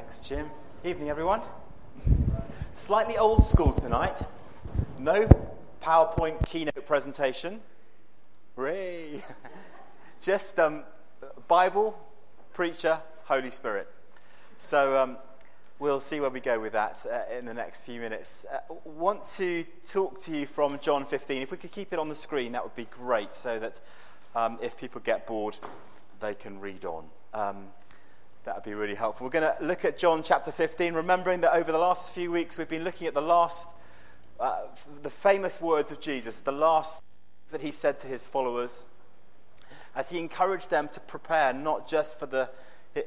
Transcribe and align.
Thanks, 0.00 0.26
Jim. 0.26 0.50
Evening, 0.82 1.10
everyone. 1.10 1.42
Slightly 2.72 3.18
old 3.18 3.44
school 3.44 3.74
tonight. 3.74 4.22
No 4.98 5.28
PowerPoint 5.82 6.44
keynote 6.46 6.86
presentation. 6.86 7.60
Hooray! 8.56 9.22
Just 10.22 10.58
um, 10.58 10.84
Bible, 11.48 12.00
preacher, 12.54 12.98
Holy 13.24 13.50
Spirit. 13.50 13.88
So 14.56 14.96
um, 14.96 15.18
we'll 15.78 16.00
see 16.00 16.18
where 16.18 16.30
we 16.30 16.40
go 16.40 16.58
with 16.58 16.72
that 16.72 17.04
uh, 17.04 17.36
in 17.36 17.44
the 17.44 17.54
next 17.54 17.84
few 17.84 18.00
minutes. 18.00 18.46
Uh, 18.50 18.74
want 18.86 19.28
to 19.36 19.66
talk 19.86 20.18
to 20.22 20.32
you 20.32 20.46
from 20.46 20.78
John 20.80 21.04
15. 21.04 21.42
If 21.42 21.50
we 21.50 21.58
could 21.58 21.72
keep 21.72 21.92
it 21.92 21.98
on 21.98 22.08
the 22.08 22.14
screen, 22.14 22.52
that 22.52 22.64
would 22.64 22.74
be 22.74 22.86
great, 22.86 23.34
so 23.34 23.58
that 23.58 23.82
um, 24.34 24.58
if 24.62 24.78
people 24.78 25.02
get 25.02 25.26
bored, 25.26 25.58
they 26.20 26.34
can 26.34 26.58
read 26.58 26.86
on. 26.86 27.04
Um, 27.34 27.66
that 28.44 28.54
would 28.54 28.64
be 28.64 28.74
really 28.74 28.94
helpful. 28.94 29.26
We're 29.26 29.32
going 29.32 29.54
to 29.56 29.64
look 29.64 29.84
at 29.84 29.98
John 29.98 30.22
chapter 30.22 30.50
15, 30.50 30.94
remembering 30.94 31.42
that 31.42 31.54
over 31.54 31.70
the 31.72 31.78
last 31.78 32.14
few 32.14 32.30
weeks 32.32 32.56
we've 32.56 32.68
been 32.68 32.84
looking 32.84 33.06
at 33.06 33.14
the 33.14 33.22
last, 33.22 33.68
uh, 34.38 34.62
the 35.02 35.10
famous 35.10 35.60
words 35.60 35.92
of 35.92 36.00
Jesus, 36.00 36.40
the 36.40 36.52
last 36.52 37.02
that 37.50 37.60
he 37.60 37.72
said 37.72 37.98
to 37.98 38.06
his 38.06 38.26
followers 38.26 38.84
as 39.94 40.10
he 40.10 40.18
encouraged 40.18 40.70
them 40.70 40.88
to 40.88 41.00
prepare 41.00 41.52
not 41.52 41.88
just 41.88 42.18
for 42.18 42.26
the, 42.26 42.48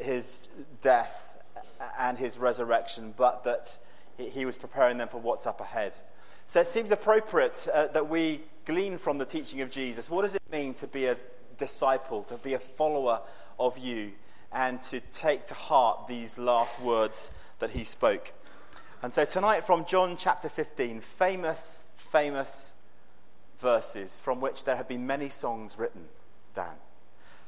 his 0.01 0.49
death 0.81 1.37
and 1.97 2.17
his 2.17 2.37
resurrection, 2.37 3.13
but 3.15 3.43
that 3.45 3.77
he 4.17 4.45
was 4.45 4.57
preparing 4.57 4.97
them 4.97 5.07
for 5.07 5.19
what's 5.19 5.47
up 5.47 5.61
ahead. 5.61 5.97
So 6.45 6.59
it 6.59 6.67
seems 6.67 6.91
appropriate 6.91 7.67
uh, 7.73 7.87
that 7.87 8.09
we 8.09 8.41
glean 8.65 8.97
from 8.97 9.17
the 9.17 9.25
teaching 9.25 9.61
of 9.61 9.71
Jesus. 9.71 10.09
What 10.09 10.23
does 10.23 10.35
it 10.35 10.41
mean 10.51 10.73
to 10.75 10.87
be 10.87 11.05
a 11.05 11.17
disciple, 11.57 12.23
to 12.25 12.37
be 12.37 12.53
a 12.53 12.59
follower 12.59 13.21
of 13.57 13.77
you? 13.77 14.11
And 14.53 14.81
to 14.83 14.99
take 14.99 15.45
to 15.47 15.53
heart 15.53 16.07
these 16.07 16.37
last 16.37 16.81
words 16.81 17.35
that 17.59 17.71
he 17.71 17.83
spoke. 17.83 18.33
And 19.01 19.13
so 19.13 19.25
tonight, 19.25 19.63
from 19.63 19.85
John 19.85 20.15
chapter 20.15 20.47
15, 20.47 21.01
famous, 21.01 21.83
famous 21.95 22.75
verses 23.57 24.19
from 24.19 24.41
which 24.41 24.63
there 24.63 24.75
have 24.75 24.87
been 24.87 25.07
many 25.07 25.29
songs 25.29 25.77
written, 25.77 26.05
Dan, 26.53 26.75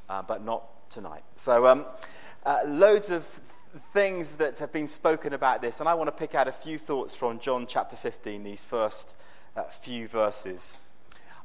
uh, 0.10 0.22
but 0.22 0.44
not 0.44 0.90
tonight. 0.90 1.24
So, 1.36 1.68
um, 1.68 1.86
uh, 2.46 2.62
loads 2.66 3.10
of 3.10 3.24
things 3.94 4.36
that 4.36 4.60
have 4.60 4.72
been 4.72 4.88
spoken 4.88 5.34
about 5.34 5.62
this, 5.62 5.80
and 5.80 5.90
I 5.90 5.94
want 5.94 6.08
to 6.08 6.12
pick 6.12 6.36
out 6.36 6.48
a 6.48 6.52
few 6.52 6.78
thoughts 6.78 7.16
from 7.16 7.40
John 7.40 7.68
chapter 7.68 7.96
15, 7.96 8.44
these 8.44 8.66
first 8.66 9.16
uh, 9.56 9.64
few 9.64 10.08
verses. 10.08 10.80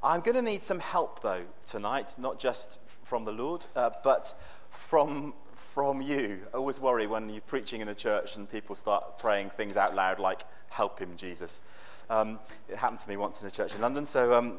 I'm 0.02 0.20
going 0.20 0.36
to 0.36 0.42
need 0.42 0.62
some 0.62 0.80
help, 0.80 1.20
though, 1.22 1.44
tonight, 1.66 2.14
not 2.18 2.38
just 2.38 2.78
from 3.02 3.24
the 3.24 3.32
Lord, 3.32 3.66
uh, 3.76 3.90
but 4.02 4.34
from 4.70 5.34
from 5.80 6.02
you. 6.02 6.38
I 6.52 6.58
always 6.58 6.78
worry 6.78 7.06
when 7.06 7.30
you're 7.30 7.40
preaching 7.40 7.80
in 7.80 7.88
a 7.88 7.94
church 7.94 8.36
and 8.36 8.50
people 8.50 8.74
start 8.74 9.18
praying 9.18 9.48
things 9.48 9.78
out 9.78 9.94
loud 9.94 10.18
like, 10.18 10.42
Help 10.68 10.98
him, 10.98 11.16
Jesus. 11.16 11.62
Um, 12.10 12.38
it 12.68 12.76
happened 12.76 13.00
to 13.00 13.08
me 13.08 13.16
once 13.16 13.40
in 13.40 13.48
a 13.48 13.50
church 13.50 13.74
in 13.74 13.80
London, 13.80 14.04
so 14.04 14.34
um, 14.34 14.58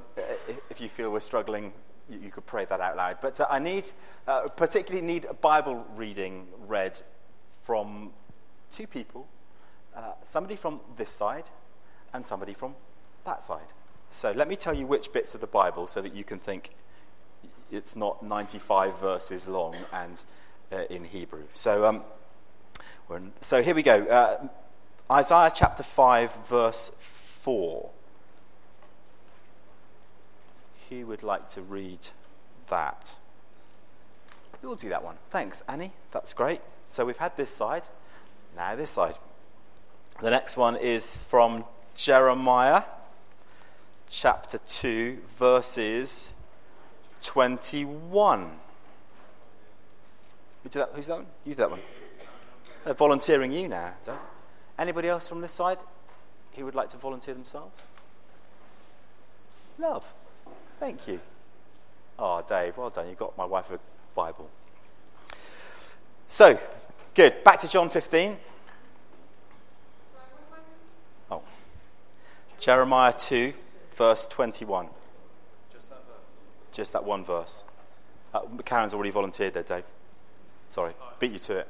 if 0.72 0.82
you 0.82 0.90
feel 0.90 1.12
we're 1.12 1.20
struggling, 1.20 1.74
you, 2.10 2.18
you 2.18 2.32
could 2.32 2.48
pray 2.48 2.66
that 2.66 2.82
out 2.82 2.98
loud. 2.98 3.18
But 3.22 3.40
uh, 3.40 3.46
I 3.52 3.60
need, 3.60 3.88
uh, 4.28 4.48
particularly 4.48 5.06
need 5.06 5.26
a 5.26 5.36
Bible 5.36 5.86
reading 5.96 6.48
read 6.66 7.00
from 7.62 8.14
two 8.72 8.88
people 8.88 9.28
uh, 9.96 10.14
somebody 10.24 10.56
from 10.56 10.80
this 10.98 11.12
side 11.12 11.50
and 12.14 12.26
somebody 12.26 12.56
from 12.56 12.74
that 13.26 13.44
side. 13.44 13.68
So 14.10 14.32
let 14.32 14.48
me 14.48 14.56
tell 14.56 14.74
you 14.74 14.88
which 14.88 15.14
bits 15.14 15.36
of 15.36 15.42
the 15.42 15.46
Bible 15.46 15.86
so 15.86 16.02
that 16.02 16.16
you 16.16 16.24
can 16.24 16.40
think 16.40 16.72
it's 17.72 17.96
not 17.96 18.24
95 18.24 19.00
verses 19.00 19.48
long 19.48 19.76
and 19.94 20.24
uh, 20.72 20.84
in 20.90 21.04
Hebrew. 21.06 21.44
So, 21.54 21.86
um, 21.86 22.04
so 23.42 23.62
here 23.62 23.76
we 23.76 23.84
go. 23.84 24.06
Uh, 24.06 24.48
Isaiah 25.12 25.52
chapter 25.54 25.84
5, 25.84 26.48
verse 26.48 26.98
4. 27.00 27.90
Who 30.90 31.06
would 31.08 31.24
like 31.24 31.48
to 31.50 31.62
read 31.62 32.00
that? 32.70 33.18
You'll 34.62 34.76
do 34.76 34.90
that 34.90 35.04
one. 35.04 35.16
Thanks, 35.30 35.64
Annie. 35.68 35.92
That's 36.12 36.34
great. 36.34 36.62
So 36.90 37.06
we've 37.06 37.18
had 37.18 37.36
this 37.38 37.50
side, 37.50 37.84
now 38.56 38.76
this 38.76 38.92
side. 38.92 39.16
The 40.20 40.30
next 40.30 40.56
one 40.56 40.76
is 40.76 41.18
from 41.18 41.66
Jeremiah 41.96 42.84
chapter 44.10 44.60
2, 44.60 45.20
verses 45.38 46.36
21. 47.24 48.60
That? 50.70 50.90
Who's 50.94 51.08
that 51.08 51.18
one? 51.18 51.26
You 51.46 51.54
do 51.54 51.58
that 51.58 51.72
one. 51.72 51.80
They're 52.86 52.94
volunteering 52.94 53.52
you 53.52 53.68
now. 53.68 53.94
Don't? 54.06 54.20
Anybody 54.78 55.08
else 55.08 55.28
from 55.28 55.42
this 55.42 55.52
side 55.52 55.78
who 56.56 56.66
would 56.66 56.76
like 56.76 56.90
to 56.90 56.98
volunteer 56.98 57.34
themselves? 57.34 57.84
Love. 59.78 60.14
Thank 60.80 61.08
you. 61.08 61.20
Oh, 62.18 62.44
Dave, 62.48 62.78
well 62.78 62.90
done. 62.90 63.08
You 63.08 63.16
got 63.16 63.38
my 63.38 63.46
wife 63.46 63.72
a 63.72 63.80
Bible. 64.16 64.50
So, 66.28 66.60
good. 67.14 67.44
Back 67.44 67.60
to 67.62 67.68
John 67.70 67.90
15. 67.90 68.38
Oh. 71.30 71.42
Jeremiah 72.60 73.14
2, 73.14 73.54
verse 73.94 74.28
21. 74.28 74.88
Just 75.74 75.90
that 75.90 75.96
verse. 75.96 76.16
Just 76.72 76.94
that 76.94 77.04
one 77.04 77.24
verse. 77.24 77.66
Uh, 78.34 78.42
Karen's 78.66 78.94
already 78.94 79.12
volunteered 79.12 79.54
there, 79.54 79.64
Dave. 79.64 79.86
Sorry, 80.72 80.94
beat 81.20 81.34
you 81.34 81.40
to 81.40 81.58
it. 81.60 81.68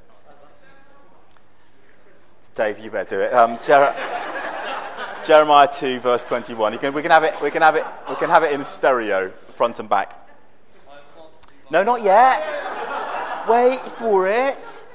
Dave, 2.53 2.78
you 2.78 2.91
better 2.91 3.16
do 3.16 3.22
it. 3.22 3.34
Um, 3.34 3.57
Jer- 3.59 3.95
Jeremiah 5.25 5.67
2, 5.67 6.00
verse 6.00 6.28
21. 6.28 6.78
Can, 6.78 6.94
we, 6.94 7.01
can 7.01 7.09
have 7.09 7.23
it, 7.23 7.34
we, 7.41 7.50
can 7.50 7.63
have 7.63 7.75
it, 7.75 7.84
we 8.07 8.16
can 8.17 8.29
have 8.29 8.44
it 8.44 8.51
in 8.53 8.63
stereo, 8.63 9.29
front 9.29 9.79
and 9.79 9.89
back. 9.89 10.16
No, 11.72 11.81
not 11.81 12.03
yet. 12.03 12.44
Wait 13.50 13.79
for 13.79 14.28
it. 14.28 14.85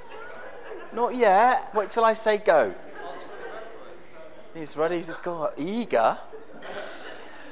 Not 0.92 1.12
yet. 1.16 1.74
Wait 1.74 1.90
till 1.90 2.04
I 2.04 2.12
say 2.12 2.38
go. 2.38 2.76
He's 4.54 4.76
ready. 4.76 4.98
He's 4.98 5.16
got 5.16 5.54
eager. 5.58 6.16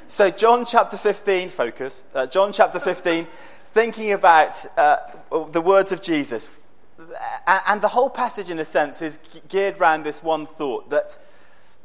So, 0.07 0.31
John 0.31 0.65
chapter 0.65 0.97
15, 0.97 1.49
focus. 1.49 2.05
Uh, 2.15 2.27
John 2.27 2.53
chapter 2.53 2.79
15, 2.79 3.27
thinking 3.75 4.13
about 4.13 4.65
uh, 4.79 4.99
the 5.51 5.61
words 5.61 5.91
of 5.91 6.01
Jesus. 6.01 6.49
And 7.45 7.83
the 7.83 7.89
whole 7.89 8.09
passage, 8.09 8.49
in 8.49 8.61
a 8.61 8.65
sense, 8.65 9.03
is 9.03 9.19
geared 9.49 9.79
around 9.79 10.05
this 10.05 10.23
one 10.23 10.47
thought 10.47 10.91
that, 10.91 11.19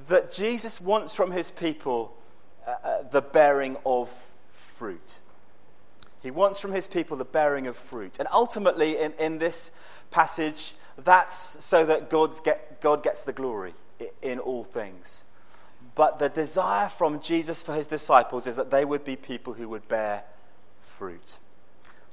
that 0.07 0.31
Jesus 0.31 0.79
wants 0.79 1.15
from 1.15 1.31
his 1.31 1.49
people 1.49 2.15
uh, 2.67 2.75
uh, 2.83 3.01
the 3.09 3.23
bearing 3.23 3.75
of 3.87 4.27
fruit. 4.53 5.17
He 6.21 6.29
wants 6.29 6.61
from 6.61 6.73
his 6.73 6.85
people 6.85 7.17
the 7.17 7.25
bearing 7.25 7.65
of 7.65 7.75
fruit. 7.75 8.19
And 8.19 8.27
ultimately, 8.31 8.95
in, 8.99 9.13
in 9.13 9.39
this 9.39 9.71
passage, 10.11 10.75
that's 10.95 11.35
so 11.35 11.85
that 11.87 12.11
God's 12.11 12.39
get, 12.39 12.81
God 12.81 13.01
gets 13.01 13.23
the 13.23 13.33
glory 13.33 13.73
in 14.21 14.37
all 14.37 14.63
things. 14.63 15.23
But 15.95 16.19
the 16.19 16.29
desire 16.29 16.87
from 16.87 17.19
Jesus 17.19 17.63
for 17.63 17.73
his 17.73 17.87
disciples 17.87 18.45
is 18.45 18.55
that 18.57 18.69
they 18.69 18.85
would 18.85 19.03
be 19.03 19.15
people 19.15 19.53
who 19.53 19.67
would 19.69 19.87
bear 19.87 20.23
fruit 20.79 21.39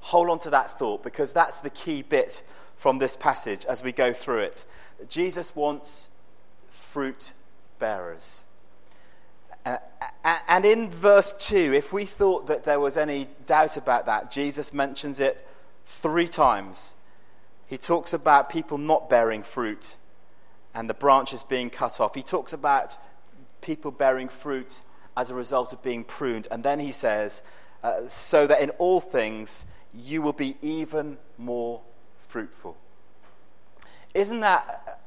hold 0.07 0.31
on 0.31 0.39
to 0.39 0.51
that 0.51 0.71
thought 0.79 1.03
because 1.03 1.33
that's 1.33 1.61
the 1.61 1.71
key 1.71 2.01
bit 2.01 2.41
from 2.77 2.99
this 2.99 3.17
passage 3.17 3.65
as 3.65 3.83
we 3.83 3.91
go 3.91 4.13
through 4.13 4.39
it. 4.39 4.65
Jesus 5.09 5.57
wants 5.57 6.11
fruit 6.71 7.33
bearers. 7.81 8.45
Uh, 9.65 9.79
and 10.47 10.65
in 10.65 10.91
verse 10.91 11.33
2, 11.49 11.73
if 11.75 11.93
we 11.93 12.05
thought 12.05 12.47
that 12.47 12.63
there 12.63 12.79
was 12.79 12.97
any 12.97 13.27
doubt 13.47 13.77
about 13.77 14.07
that, 14.07 14.31
Jesus 14.31 14.73
mentions 14.73 15.19
it 15.19 15.45
three 15.87 16.29
times. 16.29 16.95
He 17.67 17.77
talks 17.77 18.13
about 18.13 18.49
people 18.49 18.79
not 18.79 19.11
bearing 19.11 19.43
fruit 19.43 19.97
and 20.73 20.89
the 20.89 20.95
branches 20.95 21.43
being 21.43 21.69
cut 21.69 21.99
off. 21.99 22.15
He 22.15 22.23
talks 22.23 22.53
about 22.53 22.97
people 23.61 23.91
bearing 23.91 24.29
fruit 24.29 24.83
as 25.17 25.31
a 25.31 25.35
result 25.35 25.73
of 25.73 25.83
being 25.83 26.05
pruned. 26.05 26.47
And 26.53 26.63
then 26.63 26.79
he 26.79 26.93
says, 26.93 27.43
uh, 27.83 28.03
so 28.09 28.47
that 28.47 28.61
in 28.61 28.71
all 28.71 29.01
things 29.01 29.65
you 29.97 30.23
will 30.23 30.33
be 30.33 30.57
even 30.63 31.19
more 31.39 31.81
fruitful. 32.19 32.77
Isn't 34.15 34.41
that 34.41 35.01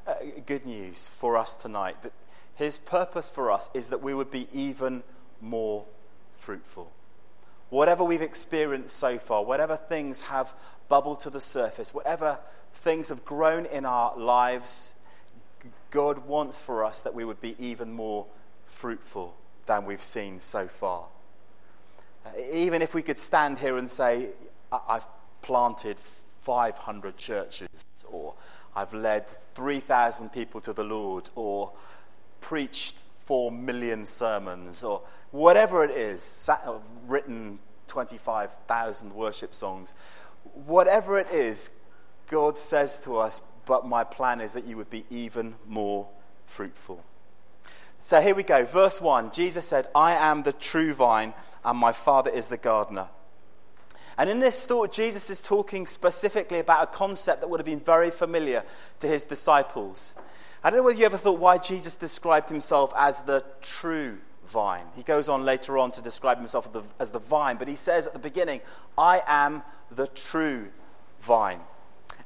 good 0.46 0.66
news 0.66 1.08
for 1.08 1.36
us 1.36 1.54
tonight? 1.54 2.02
That 2.02 2.12
his 2.54 2.78
purpose 2.78 3.28
for 3.28 3.50
us 3.50 3.70
is 3.74 3.88
that 3.88 4.02
we 4.02 4.14
would 4.14 4.30
be 4.30 4.46
even 4.52 5.02
more 5.40 5.84
fruitful. 6.36 6.92
Whatever 7.70 8.04
we've 8.04 8.22
experienced 8.22 8.96
so 8.96 9.18
far, 9.18 9.44
whatever 9.44 9.76
things 9.76 10.22
have 10.22 10.52
bubbled 10.88 11.20
to 11.20 11.30
the 11.30 11.40
surface, 11.40 11.94
whatever 11.94 12.38
things 12.74 13.08
have 13.08 13.24
grown 13.24 13.66
in 13.66 13.84
our 13.84 14.16
lives, 14.16 14.94
God 15.90 16.26
wants 16.26 16.60
for 16.60 16.84
us 16.84 17.00
that 17.00 17.14
we 17.14 17.24
would 17.24 17.40
be 17.40 17.56
even 17.58 17.92
more 17.92 18.26
fruitful 18.66 19.34
than 19.66 19.84
we've 19.84 20.02
seen 20.02 20.40
so 20.40 20.66
far. 20.66 21.04
Uh, 22.26 22.30
even 22.52 22.82
if 22.82 22.94
we 22.94 23.02
could 23.02 23.20
stand 23.20 23.58
here 23.58 23.78
and 23.78 23.88
say, 23.90 24.28
I've 24.72 25.06
planted 25.42 25.98
500 25.98 27.16
churches, 27.16 27.86
or 28.10 28.34
I've 28.74 28.94
led 28.94 29.26
3,000 29.26 30.30
people 30.30 30.60
to 30.62 30.72
the 30.72 30.84
Lord, 30.84 31.30
or 31.34 31.72
preached 32.40 32.96
4 33.26 33.50
million 33.50 34.06
sermons, 34.06 34.82
or 34.82 35.02
whatever 35.30 35.84
it 35.84 35.90
is, 35.90 36.22
sat, 36.22 36.62
uh, 36.66 36.78
written 37.06 37.58
25,000 37.88 39.14
worship 39.14 39.54
songs. 39.54 39.94
Whatever 40.54 41.18
it 41.18 41.30
is, 41.30 41.72
God 42.28 42.58
says 42.58 42.98
to 43.04 43.18
us, 43.18 43.42
but 43.66 43.86
my 43.86 44.04
plan 44.04 44.40
is 44.40 44.52
that 44.52 44.64
you 44.64 44.76
would 44.76 44.90
be 44.90 45.04
even 45.10 45.56
more 45.66 46.08
fruitful. 46.46 47.04
So 47.98 48.20
here 48.20 48.34
we 48.34 48.42
go. 48.42 48.64
Verse 48.64 49.00
1 49.00 49.32
Jesus 49.32 49.68
said, 49.68 49.88
I 49.94 50.12
am 50.12 50.42
the 50.42 50.52
true 50.52 50.94
vine, 50.94 51.34
and 51.64 51.78
my 51.78 51.92
Father 51.92 52.30
is 52.30 52.48
the 52.48 52.56
gardener. 52.56 53.08
And 54.18 54.28
in 54.28 54.40
this 54.40 54.66
thought, 54.66 54.92
Jesus 54.92 55.30
is 55.30 55.40
talking 55.40 55.86
specifically 55.86 56.58
about 56.58 56.82
a 56.82 56.86
concept 56.86 57.40
that 57.40 57.48
would 57.48 57.60
have 57.60 57.66
been 57.66 57.80
very 57.80 58.10
familiar 58.10 58.64
to 58.98 59.06
his 59.06 59.24
disciples. 59.24 60.14
I 60.62 60.70
don't 60.70 60.80
know 60.80 60.84
whether 60.84 60.98
you 60.98 61.06
ever 61.06 61.16
thought 61.16 61.38
why 61.38 61.58
Jesus 61.58 61.96
described 61.96 62.50
himself 62.50 62.92
as 62.96 63.22
the 63.22 63.44
true 63.62 64.18
vine. 64.46 64.84
He 64.94 65.02
goes 65.02 65.28
on 65.28 65.44
later 65.44 65.78
on 65.78 65.90
to 65.92 66.02
describe 66.02 66.38
himself 66.38 66.68
as 66.98 67.10
the, 67.12 67.18
vine, 67.18 67.56
but 67.56 67.68
he 67.68 67.76
says 67.76 68.06
at 68.06 68.12
the 68.12 68.18
beginning, 68.18 68.60
I 68.98 69.22
am 69.26 69.62
the 69.90 70.06
true 70.08 70.68
vine. 71.20 71.60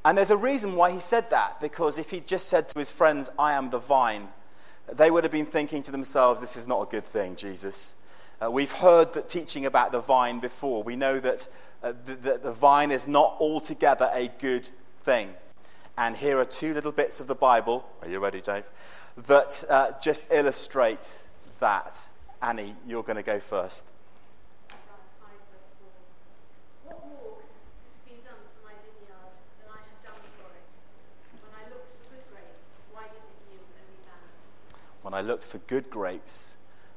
And 0.04 0.18
there's 0.18 0.30
a 0.30 0.36
reason 0.36 0.74
why 0.74 0.90
he 0.90 1.00
said 1.00 1.30
that, 1.30 1.60
because 1.60 1.98
if 1.98 2.10
he 2.10 2.20
just 2.20 2.48
said 2.48 2.68
to 2.70 2.78
his 2.78 2.90
friends, 2.90 3.30
I 3.38 3.52
am 3.52 3.70
the 3.70 3.78
vine, 3.78 4.28
they 4.92 5.10
would 5.10 5.24
have 5.24 5.32
been 5.32 5.46
thinking 5.46 5.82
to 5.84 5.92
themselves, 5.92 6.40
This 6.40 6.56
is 6.56 6.66
not 6.66 6.88
a 6.88 6.90
good 6.90 7.04
thing, 7.04 7.36
Jesus. 7.36 7.94
Uh, 8.42 8.50
we've 8.50 8.72
heard 8.72 9.14
that 9.14 9.28
teaching 9.28 9.64
about 9.64 9.92
the 9.92 10.00
vine 10.00 10.40
before. 10.40 10.82
We 10.82 10.96
know 10.96 11.20
that 11.20 11.48
the, 11.92 12.40
the 12.42 12.52
vine 12.52 12.90
is 12.90 13.06
not 13.06 13.36
altogether 13.40 14.10
a 14.12 14.28
good 14.38 14.68
thing. 15.00 15.34
And 15.96 16.16
here 16.16 16.38
are 16.38 16.44
two 16.44 16.74
little 16.74 16.92
bits 16.92 17.20
of 17.20 17.26
the 17.26 17.34
Bible. 17.34 17.86
Are 18.02 18.08
you 18.08 18.18
ready, 18.18 18.40
Dave? 18.40 18.64
That 19.16 19.64
uh, 19.68 19.92
just 20.02 20.32
illustrate 20.32 21.18
that. 21.60 22.02
Annie, 22.42 22.74
you're 22.86 23.02
going 23.02 23.16
to 23.16 23.22
go 23.22 23.38
first. 23.38 23.86
When 35.02 35.12
I 35.12 35.20
looked 35.20 35.44
for 35.44 35.58
good 35.58 35.90
grapes, 35.90 36.56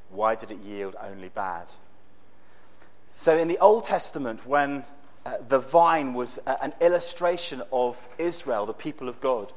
why 0.09 0.33
did 0.35 0.49
it 0.49 0.59
yield 0.59 0.95
only 1.03 1.27
bad? 1.27 1.67
So, 3.19 3.35
in 3.35 3.47
the 3.47 3.57
Old 3.57 3.83
Testament, 3.83 4.45
when 4.45 4.85
uh, 5.25 5.37
the 5.47 5.57
vine 5.57 6.13
was 6.13 6.37
uh, 6.45 6.57
an 6.61 6.75
illustration 6.79 7.63
of 7.71 8.07
Israel, 8.19 8.67
the 8.67 8.73
people 8.73 9.09
of 9.09 9.19
God, 9.19 9.51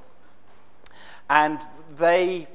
and 1.29 1.61
they 1.95 2.49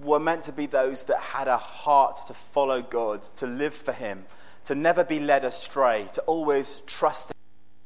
were 0.00 0.18
meant 0.18 0.44
to 0.44 0.52
be 0.52 0.64
those 0.64 1.04
that 1.04 1.20
had 1.20 1.48
a 1.48 1.58
heart 1.58 2.18
to 2.28 2.32
follow 2.32 2.80
God, 2.80 3.24
to 3.24 3.46
live 3.46 3.74
for 3.74 3.92
Him, 3.92 4.24
to 4.64 4.74
never 4.74 5.04
be 5.04 5.20
led 5.20 5.44
astray, 5.44 6.08
to 6.14 6.22
always 6.22 6.78
trust 6.86 7.28
Him, 7.28 7.36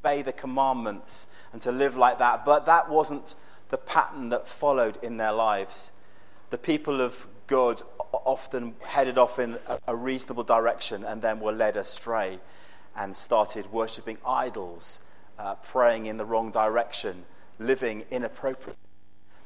obey 0.05 0.23
the 0.23 0.33
commandments, 0.33 1.27
and 1.53 1.61
to 1.63 1.73
live 1.73 1.97
like 1.97 2.19
that. 2.19 2.45
But 2.45 2.67
that 2.67 2.89
wasn't 2.89 3.35
the 3.71 3.77
pattern 3.77 4.29
that 4.29 4.47
followed 4.47 4.99
in 5.03 5.17
their 5.17 5.33
lives. 5.33 5.91
The 6.51 6.59
people 6.59 7.01
of 7.01 7.27
God 7.47 7.83
often 8.13 8.75
headed 8.83 9.19
off 9.19 9.39
in 9.39 9.59
a 9.87 9.95
reasonable 9.97 10.45
direction 10.45 11.05
and 11.05 11.23
then 11.23 11.41
were 11.41 11.53
led 11.53 11.77
astray 11.77 12.39
and 12.97 13.17
started 13.17 13.73
worshipping 13.73 14.19
idols, 14.27 15.03
uh, 15.39 15.55
praying 15.57 16.07
in 16.07 16.17
the 16.17 16.25
wrong 16.25 16.51
direction, 16.51 17.25
living 17.59 18.05
inappropriately. 18.11 18.77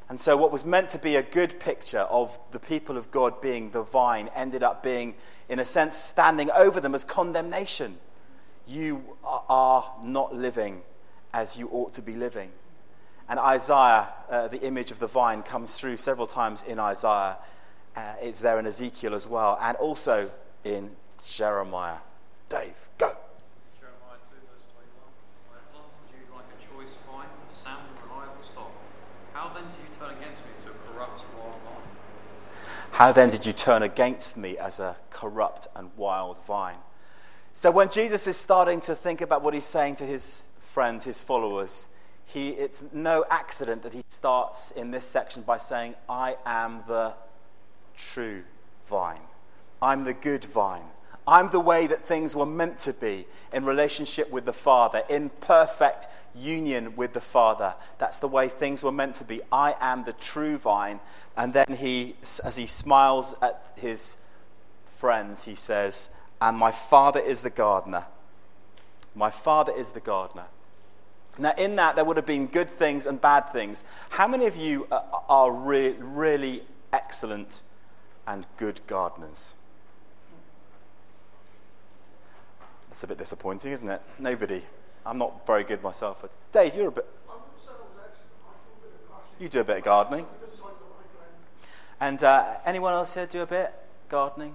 And 0.08 0.20
so, 0.20 0.36
what 0.36 0.52
was 0.52 0.64
meant 0.64 0.88
to 0.90 0.98
be 0.98 1.16
a 1.16 1.22
good 1.22 1.58
picture 1.58 2.00
of 2.00 2.38
the 2.52 2.60
people 2.60 2.96
of 2.96 3.10
God 3.10 3.40
being 3.40 3.70
the 3.70 3.82
vine 3.82 4.30
ended 4.34 4.62
up 4.62 4.82
being, 4.82 5.14
in 5.48 5.58
a 5.58 5.64
sense, 5.64 5.96
standing 5.96 6.50
over 6.52 6.80
them 6.80 6.94
as 6.94 7.04
condemnation. 7.04 7.98
You 8.68 9.16
are 9.22 9.92
not 10.04 10.34
living 10.34 10.82
as 11.32 11.56
you 11.56 11.68
ought 11.70 11.92
to 11.94 12.02
be 12.02 12.14
living. 12.14 12.50
And 13.28 13.40
Isaiah, 13.40 14.12
uh, 14.30 14.48
the 14.48 14.62
image 14.62 14.92
of 14.92 15.00
the 15.00 15.08
vine, 15.08 15.42
comes 15.42 15.74
through 15.74 15.96
several 15.96 16.28
times 16.28 16.62
in 16.62 16.78
Isaiah. 16.78 17.36
Uh, 17.96 18.14
it's 18.20 18.40
there 18.40 18.58
in 18.58 18.66
Ezekiel 18.66 19.14
as 19.14 19.26
well, 19.26 19.58
and 19.60 19.76
also 19.78 20.30
in 20.64 20.90
Jeremiah. 21.24 21.98
Dave, 22.48 22.88
go. 22.98 23.12
How 32.92 33.12
then 33.12 33.28
did 33.28 33.44
you 33.44 33.52
turn 33.52 33.82
against 33.82 34.38
me 34.38 34.56
as 34.56 34.80
a 34.80 34.96
corrupt 35.10 35.66
and 35.76 35.90
wild 35.98 36.42
vine? 36.44 36.78
So 37.52 37.70
when 37.70 37.90
Jesus 37.90 38.26
is 38.26 38.38
starting 38.38 38.80
to 38.82 38.94
think 38.94 39.20
about 39.20 39.42
what 39.42 39.52
he's 39.52 39.66
saying 39.66 39.96
to 39.96 40.04
his 40.04 40.44
friends, 40.60 41.04
his 41.04 41.22
followers, 41.22 41.88
he, 42.24 42.50
it's 42.50 42.82
no 42.94 43.26
accident 43.30 43.82
that 43.82 43.92
he 43.92 44.02
starts 44.08 44.70
in 44.70 44.92
this 44.92 45.04
section 45.04 45.42
by 45.42 45.58
saying, 45.58 45.94
I 46.08 46.36
am 46.46 46.84
the 46.88 47.14
true 47.96 48.44
vine. 48.86 49.20
I'm 49.82 50.04
the 50.04 50.14
good 50.14 50.44
vine. 50.44 50.82
I'm 51.28 51.50
the 51.50 51.60
way 51.60 51.88
that 51.88 52.04
things 52.04 52.36
were 52.36 52.46
meant 52.46 52.78
to 52.80 52.92
be 52.92 53.26
in 53.52 53.64
relationship 53.64 54.30
with 54.30 54.44
the 54.44 54.52
Father, 54.52 55.02
in 55.10 55.30
perfect 55.40 56.06
union 56.36 56.94
with 56.94 57.14
the 57.14 57.20
Father. 57.20 57.74
That's 57.98 58.20
the 58.20 58.28
way 58.28 58.46
things 58.46 58.84
were 58.84 58.92
meant 58.92 59.16
to 59.16 59.24
be. 59.24 59.40
I 59.50 59.74
am 59.80 60.04
the 60.04 60.12
true 60.12 60.56
vine. 60.56 61.00
And 61.36 61.52
then 61.52 61.76
he, 61.78 62.14
as 62.22 62.56
he 62.56 62.66
smiles 62.66 63.34
at 63.42 63.72
his 63.76 64.18
friends, 64.84 65.44
he 65.44 65.56
says, 65.56 66.10
And 66.40 66.56
my 66.56 66.70
Father 66.70 67.20
is 67.20 67.42
the 67.42 67.50
gardener. 67.50 68.06
My 69.14 69.30
Father 69.30 69.72
is 69.76 69.92
the 69.92 70.00
gardener. 70.00 70.46
Now, 71.38 71.54
in 71.58 71.76
that, 71.76 71.96
there 71.96 72.04
would 72.04 72.16
have 72.16 72.26
been 72.26 72.46
good 72.46 72.70
things 72.70 73.04
and 73.04 73.20
bad 73.20 73.50
things. 73.50 73.84
How 74.10 74.28
many 74.28 74.46
of 74.46 74.56
you 74.56 74.86
are 75.28 75.52
re- 75.52 75.96
really 75.98 76.62
excellent 76.92 77.62
and 78.26 78.46
good 78.56 78.80
gardeners? 78.86 79.56
That's 82.88 83.04
a 83.04 83.06
bit 83.08 83.18
disappointing, 83.18 83.72
isn't 83.72 83.88
it? 83.88 84.00
Nobody. 84.18 84.62
I'm 85.04 85.18
not 85.18 85.46
very 85.46 85.64
good 85.64 85.82
myself. 85.82 86.24
Dave, 86.50 86.74
you're 86.74 86.88
a 86.88 86.92
bit. 86.92 87.06
You 89.38 89.48
do 89.48 89.60
a 89.60 89.64
bit 89.64 89.78
of 89.78 89.84
gardening. 89.84 90.26
And 92.00 92.22
uh, 92.24 92.54
anyone 92.64 92.94
else 92.94 93.14
here 93.14 93.26
do 93.26 93.42
a 93.42 93.46
bit 93.46 93.72
gardening? 94.08 94.54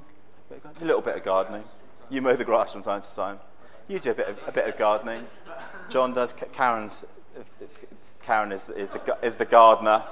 A 0.82 0.84
little 0.84 1.02
bit 1.02 1.16
of 1.16 1.24
gardening. 1.24 1.64
You 2.10 2.22
mow 2.22 2.36
the 2.36 2.46
grass 2.46 2.74
from 2.74 2.84
time 2.84 3.02
to 3.02 3.16
time. 3.16 3.40
You 3.88 4.00
do 4.00 4.12
a 4.12 4.16
bit 4.16 4.28
of, 4.28 4.40
a 4.48 4.52
bit 4.52 4.68
of 4.68 4.78
gardening. 4.78 5.24
John 5.90 6.14
does. 6.14 6.34
Karen's. 6.34 7.06
Karen 8.24 8.52
is, 8.52 8.70
is, 8.70 8.90
the, 8.92 9.18
is 9.22 9.36
the 9.36 9.46
gardener 9.46 10.04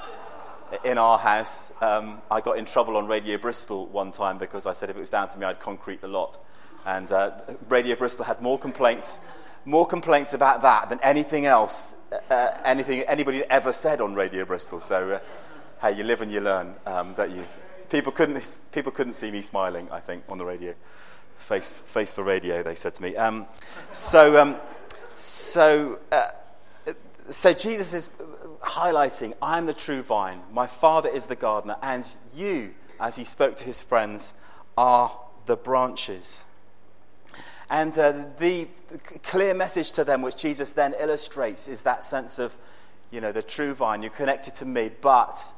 in 0.83 0.97
our 0.97 1.17
house. 1.17 1.73
Um, 1.81 2.21
I 2.29 2.41
got 2.41 2.57
in 2.57 2.65
trouble 2.65 2.97
on 2.97 3.07
Radio 3.07 3.37
Bristol 3.37 3.87
one 3.87 4.11
time 4.11 4.37
because 4.37 4.65
I 4.65 4.73
said 4.73 4.89
if 4.89 4.97
it 4.97 4.99
was 4.99 5.09
down 5.09 5.29
to 5.29 5.39
me, 5.39 5.45
I'd 5.45 5.59
concrete 5.59 6.01
the 6.01 6.07
lot. 6.07 6.37
And 6.85 7.11
uh, 7.11 7.31
Radio 7.67 7.95
Bristol 7.95 8.25
had 8.25 8.41
more 8.41 8.57
complaints, 8.57 9.19
more 9.65 9.85
complaints 9.85 10.33
about 10.33 10.61
that 10.61 10.89
than 10.89 10.99
anything 11.01 11.45
else, 11.45 11.95
uh, 12.29 12.49
anything 12.63 13.01
anybody 13.01 13.43
ever 13.49 13.73
said 13.73 14.01
on 14.01 14.13
Radio 14.13 14.45
Bristol. 14.45 14.79
So, 14.79 15.11
uh, 15.11 15.19
hey, 15.81 15.97
you 15.97 16.03
live 16.03 16.21
and 16.21 16.31
you 16.31 16.41
learn, 16.41 16.75
um, 16.85 17.13
don't 17.13 17.31
you? 17.31 17.43
People 17.89 18.11
couldn't, 18.11 18.59
people 18.71 18.91
couldn't 18.91 19.13
see 19.13 19.31
me 19.31 19.41
smiling, 19.41 19.89
I 19.91 19.99
think, 19.99 20.23
on 20.29 20.37
the 20.37 20.45
radio. 20.45 20.73
Face, 21.37 21.71
face 21.71 22.13
for 22.13 22.23
radio, 22.23 22.61
they 22.63 22.75
said 22.75 22.93
to 22.95 23.01
me. 23.01 23.15
Um, 23.15 23.47
so, 23.91 24.39
um, 24.39 24.57
so, 25.15 25.99
uh, 26.11 26.29
so 27.29 27.53
Jesus 27.53 27.93
is 27.93 28.09
highlighting, 28.69 29.33
I'm 29.41 29.65
the 29.65 29.73
true 29.73 30.01
vine, 30.01 30.41
my 30.51 30.67
Father 30.67 31.09
is 31.09 31.25
the 31.25 31.35
gardener, 31.35 31.77
and 31.81 32.09
you, 32.33 32.73
as 32.99 33.15
he 33.15 33.23
spoke 33.23 33.55
to 33.57 33.65
his 33.65 33.81
friends, 33.81 34.39
are 34.77 35.17
the 35.45 35.57
branches. 35.57 36.45
And 37.69 37.97
uh, 37.97 38.11
the, 38.37 38.67
the 38.87 38.97
clear 38.97 39.53
message 39.53 39.91
to 39.93 40.03
them, 40.03 40.21
which 40.21 40.37
Jesus 40.37 40.71
then 40.73 40.95
illustrates, 40.99 41.67
is 41.67 41.83
that 41.83 42.03
sense 42.03 42.39
of, 42.39 42.55
you 43.11 43.21
know, 43.21 43.31
the 43.31 43.43
true 43.43 43.73
vine, 43.73 44.01
you're 44.01 44.11
connected 44.11 44.55
to 44.55 44.65
me, 44.65 44.89
but 45.01 45.53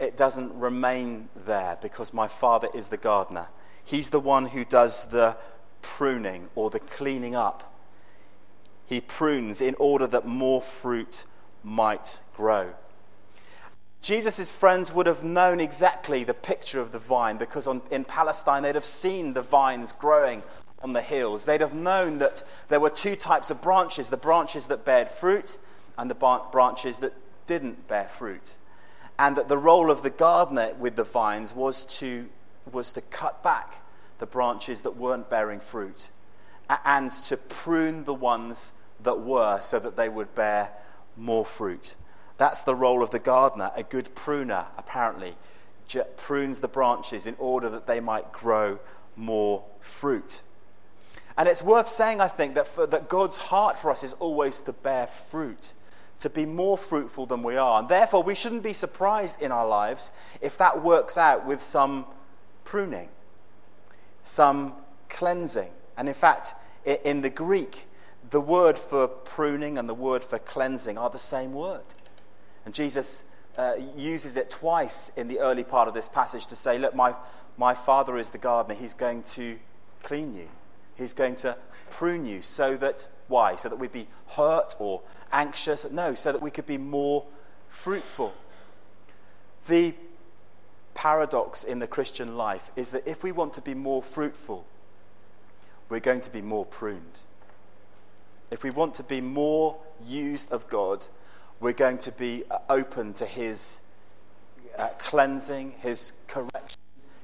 it 0.00 0.16
doesn't 0.16 0.58
remain 0.58 1.28
there 1.46 1.78
because 1.82 2.14
my 2.14 2.28
Father 2.28 2.68
is 2.74 2.88
the 2.88 2.96
gardener. 2.96 3.48
He's 3.84 4.10
the 4.10 4.20
one 4.20 4.46
who 4.46 4.64
does 4.64 5.10
the 5.10 5.36
pruning 5.82 6.48
or 6.54 6.70
the 6.70 6.80
cleaning 6.80 7.34
up. 7.34 7.74
He 8.86 9.00
prunes 9.00 9.60
in 9.60 9.74
order 9.78 10.06
that 10.06 10.26
more 10.26 10.62
fruit 10.62 11.24
might 11.64 12.20
grow. 12.36 12.74
Jesus' 14.00 14.52
friends 14.52 14.92
would 14.92 15.06
have 15.06 15.24
known 15.24 15.60
exactly 15.60 16.24
the 16.24 16.34
picture 16.34 16.78
of 16.78 16.92
the 16.92 16.98
vine 16.98 17.38
because 17.38 17.66
on, 17.66 17.80
in 17.90 18.04
Palestine 18.04 18.62
they'd 18.62 18.74
have 18.74 18.84
seen 18.84 19.32
the 19.32 19.40
vines 19.40 19.92
growing 19.92 20.42
on 20.82 20.92
the 20.92 21.00
hills. 21.00 21.46
They'd 21.46 21.62
have 21.62 21.72
known 21.72 22.18
that 22.18 22.42
there 22.68 22.80
were 22.80 22.90
two 22.90 23.16
types 23.16 23.50
of 23.50 23.62
branches 23.62 24.10
the 24.10 24.18
branches 24.18 24.66
that 24.66 24.84
bared 24.84 25.08
fruit 25.08 25.56
and 25.96 26.10
the 26.10 26.40
branches 26.52 26.98
that 26.98 27.14
didn't 27.46 27.88
bear 27.88 28.04
fruit. 28.04 28.56
And 29.18 29.36
that 29.36 29.48
the 29.48 29.56
role 29.56 29.90
of 29.90 30.02
the 30.02 30.10
gardener 30.10 30.74
with 30.78 30.96
the 30.96 31.04
vines 31.04 31.54
was 31.54 31.84
to, 31.98 32.28
was 32.70 32.92
to 32.92 33.00
cut 33.00 33.42
back 33.42 33.82
the 34.18 34.26
branches 34.26 34.82
that 34.82 34.96
weren't 34.96 35.30
bearing 35.30 35.60
fruit 35.60 36.10
and 36.84 37.10
to 37.10 37.36
prune 37.36 38.04
the 38.04 38.14
ones 38.14 38.74
that 39.02 39.20
were 39.20 39.60
so 39.62 39.78
that 39.78 39.96
they 39.96 40.08
would 40.08 40.34
bear 40.34 40.70
more 41.16 41.44
fruit. 41.44 41.94
That's 42.36 42.62
the 42.62 42.74
role 42.74 43.02
of 43.02 43.10
the 43.10 43.18
gardener. 43.18 43.70
A 43.76 43.82
good 43.82 44.14
pruner, 44.14 44.66
apparently, 44.76 45.34
prunes 46.16 46.60
the 46.60 46.68
branches 46.68 47.26
in 47.26 47.36
order 47.38 47.68
that 47.70 47.86
they 47.86 48.00
might 48.00 48.32
grow 48.32 48.80
more 49.16 49.64
fruit. 49.80 50.42
And 51.36 51.48
it's 51.48 51.62
worth 51.62 51.88
saying, 51.88 52.20
I 52.20 52.28
think, 52.28 52.54
that, 52.54 52.66
for, 52.66 52.86
that 52.86 53.08
God's 53.08 53.36
heart 53.36 53.78
for 53.78 53.90
us 53.90 54.02
is 54.02 54.12
always 54.14 54.60
to 54.60 54.72
bear 54.72 55.06
fruit, 55.06 55.72
to 56.20 56.30
be 56.30 56.46
more 56.46 56.78
fruitful 56.78 57.26
than 57.26 57.42
we 57.42 57.56
are. 57.56 57.80
And 57.80 57.88
therefore, 57.88 58.22
we 58.22 58.34
shouldn't 58.34 58.62
be 58.62 58.72
surprised 58.72 59.42
in 59.42 59.52
our 59.52 59.66
lives 59.66 60.12
if 60.40 60.56
that 60.58 60.82
works 60.82 61.18
out 61.18 61.44
with 61.44 61.60
some 61.60 62.06
pruning, 62.64 63.08
some 64.22 64.74
cleansing. 65.08 65.70
And 65.96 66.08
in 66.08 66.14
fact, 66.14 66.54
in 66.84 67.22
the 67.22 67.30
Greek, 67.30 67.86
the 68.34 68.40
word 68.40 68.76
for 68.76 69.06
pruning 69.06 69.78
and 69.78 69.88
the 69.88 69.94
word 69.94 70.24
for 70.24 70.40
cleansing 70.40 70.98
are 70.98 71.08
the 71.08 71.16
same 71.16 71.52
word. 71.52 71.94
And 72.64 72.74
Jesus 72.74 73.28
uh, 73.56 73.74
uses 73.96 74.36
it 74.36 74.50
twice 74.50 75.12
in 75.16 75.28
the 75.28 75.38
early 75.38 75.62
part 75.62 75.86
of 75.86 75.94
this 75.94 76.08
passage 76.08 76.48
to 76.48 76.56
say, 76.56 76.76
Look, 76.76 76.96
my, 76.96 77.14
my 77.56 77.74
father 77.74 78.18
is 78.18 78.30
the 78.30 78.38
gardener. 78.38 78.74
He's 78.74 78.92
going 78.92 79.22
to 79.22 79.60
clean 80.02 80.34
you, 80.34 80.48
he's 80.96 81.14
going 81.14 81.36
to 81.36 81.56
prune 81.90 82.26
you 82.26 82.42
so 82.42 82.76
that, 82.78 83.06
why? 83.28 83.54
So 83.54 83.68
that 83.68 83.76
we'd 83.76 83.92
be 83.92 84.08
hurt 84.30 84.74
or 84.80 85.02
anxious? 85.30 85.88
No, 85.92 86.12
so 86.14 86.32
that 86.32 86.42
we 86.42 86.50
could 86.50 86.66
be 86.66 86.76
more 86.76 87.24
fruitful. 87.68 88.34
The 89.68 89.94
paradox 90.94 91.62
in 91.62 91.78
the 91.78 91.86
Christian 91.86 92.36
life 92.36 92.72
is 92.74 92.90
that 92.90 93.06
if 93.06 93.22
we 93.22 93.30
want 93.30 93.54
to 93.54 93.60
be 93.60 93.74
more 93.74 94.02
fruitful, 94.02 94.66
we're 95.88 96.00
going 96.00 96.22
to 96.22 96.32
be 96.32 96.42
more 96.42 96.66
pruned. 96.66 97.20
If 98.54 98.62
we 98.62 98.70
want 98.70 98.94
to 98.94 99.02
be 99.02 99.20
more 99.20 99.76
used 100.06 100.52
of 100.52 100.68
God, 100.68 101.04
we're 101.58 101.72
going 101.72 101.98
to 101.98 102.12
be 102.12 102.44
uh, 102.48 102.58
open 102.70 103.12
to 103.14 103.26
His 103.26 103.80
uh, 104.78 104.90
cleansing, 104.96 105.72
His 105.80 106.12
correction, 106.28 106.78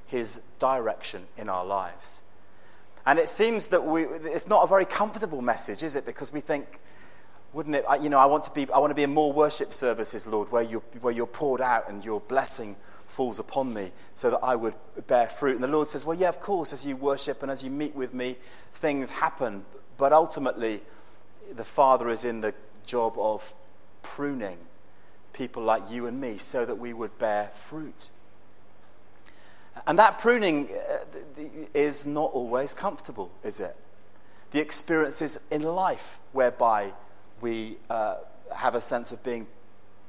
His 0.07 0.41
direction 0.59 1.23
in 1.37 1.47
our 1.47 1.65
lives. 1.65 2.21
And 3.05 3.17
it 3.17 3.29
seems 3.29 3.69
that 3.69 3.85
we, 3.85 4.03
it's 4.03 4.49
not 4.49 4.65
a 4.65 4.67
very 4.67 4.83
comfortable 4.83 5.41
message, 5.41 5.83
is 5.83 5.95
it? 5.95 6.05
Because 6.05 6.33
we 6.33 6.41
think, 6.41 6.81
wouldn't 7.53 7.77
it? 7.77 7.85
You 8.01 8.09
know, 8.09 8.19
I 8.19 8.25
want 8.25 8.43
to 8.43 8.51
be, 8.51 8.69
I 8.69 8.79
want 8.79 8.91
to 8.91 8.95
be 8.95 9.03
in 9.03 9.13
more 9.13 9.31
worship 9.31 9.73
services, 9.73 10.27
Lord, 10.27 10.51
where 10.51 10.63
you're, 10.63 10.83
where 10.99 11.13
you're 11.13 11.27
poured 11.27 11.61
out 11.61 11.87
and 11.87 12.03
your 12.03 12.19
blessing 12.19 12.75
falls 13.07 13.39
upon 13.39 13.73
me 13.73 13.91
so 14.15 14.31
that 14.31 14.39
I 14.39 14.57
would 14.57 14.73
bear 15.07 15.27
fruit. 15.27 15.55
And 15.55 15.63
the 15.63 15.69
Lord 15.69 15.87
says, 15.87 16.03
Well, 16.03 16.17
yeah, 16.17 16.27
of 16.27 16.41
course, 16.41 16.73
as 16.73 16.85
you 16.85 16.97
worship 16.97 17.41
and 17.41 17.49
as 17.49 17.63
you 17.63 17.69
meet 17.69 17.95
with 17.95 18.13
me, 18.13 18.35
things 18.73 19.11
happen. 19.11 19.63
But 19.95 20.11
ultimately, 20.11 20.81
the 21.55 21.63
Father 21.63 22.09
is 22.09 22.23
in 22.23 22.41
the 22.41 22.53
job 22.85 23.13
of 23.17 23.53
pruning 24.01 24.57
people 25.33 25.63
like 25.63 25.83
you 25.89 26.07
and 26.07 26.19
me 26.19 26.37
so 26.37 26.65
that 26.65 26.75
we 26.75 26.93
would 26.93 27.17
bear 27.17 27.47
fruit. 27.47 28.09
And 29.87 29.97
that 29.97 30.19
pruning 30.19 30.69
uh, 30.69 31.41
is 31.73 32.05
not 32.05 32.31
always 32.33 32.73
comfortable, 32.73 33.31
is 33.43 33.59
it? 33.59 33.75
The 34.51 34.59
experiences 34.59 35.39
in 35.49 35.63
life 35.63 36.19
whereby 36.33 36.93
we 37.39 37.77
uh, 37.89 38.17
have 38.55 38.75
a 38.75 38.81
sense 38.81 39.11
of 39.11 39.23
being 39.23 39.47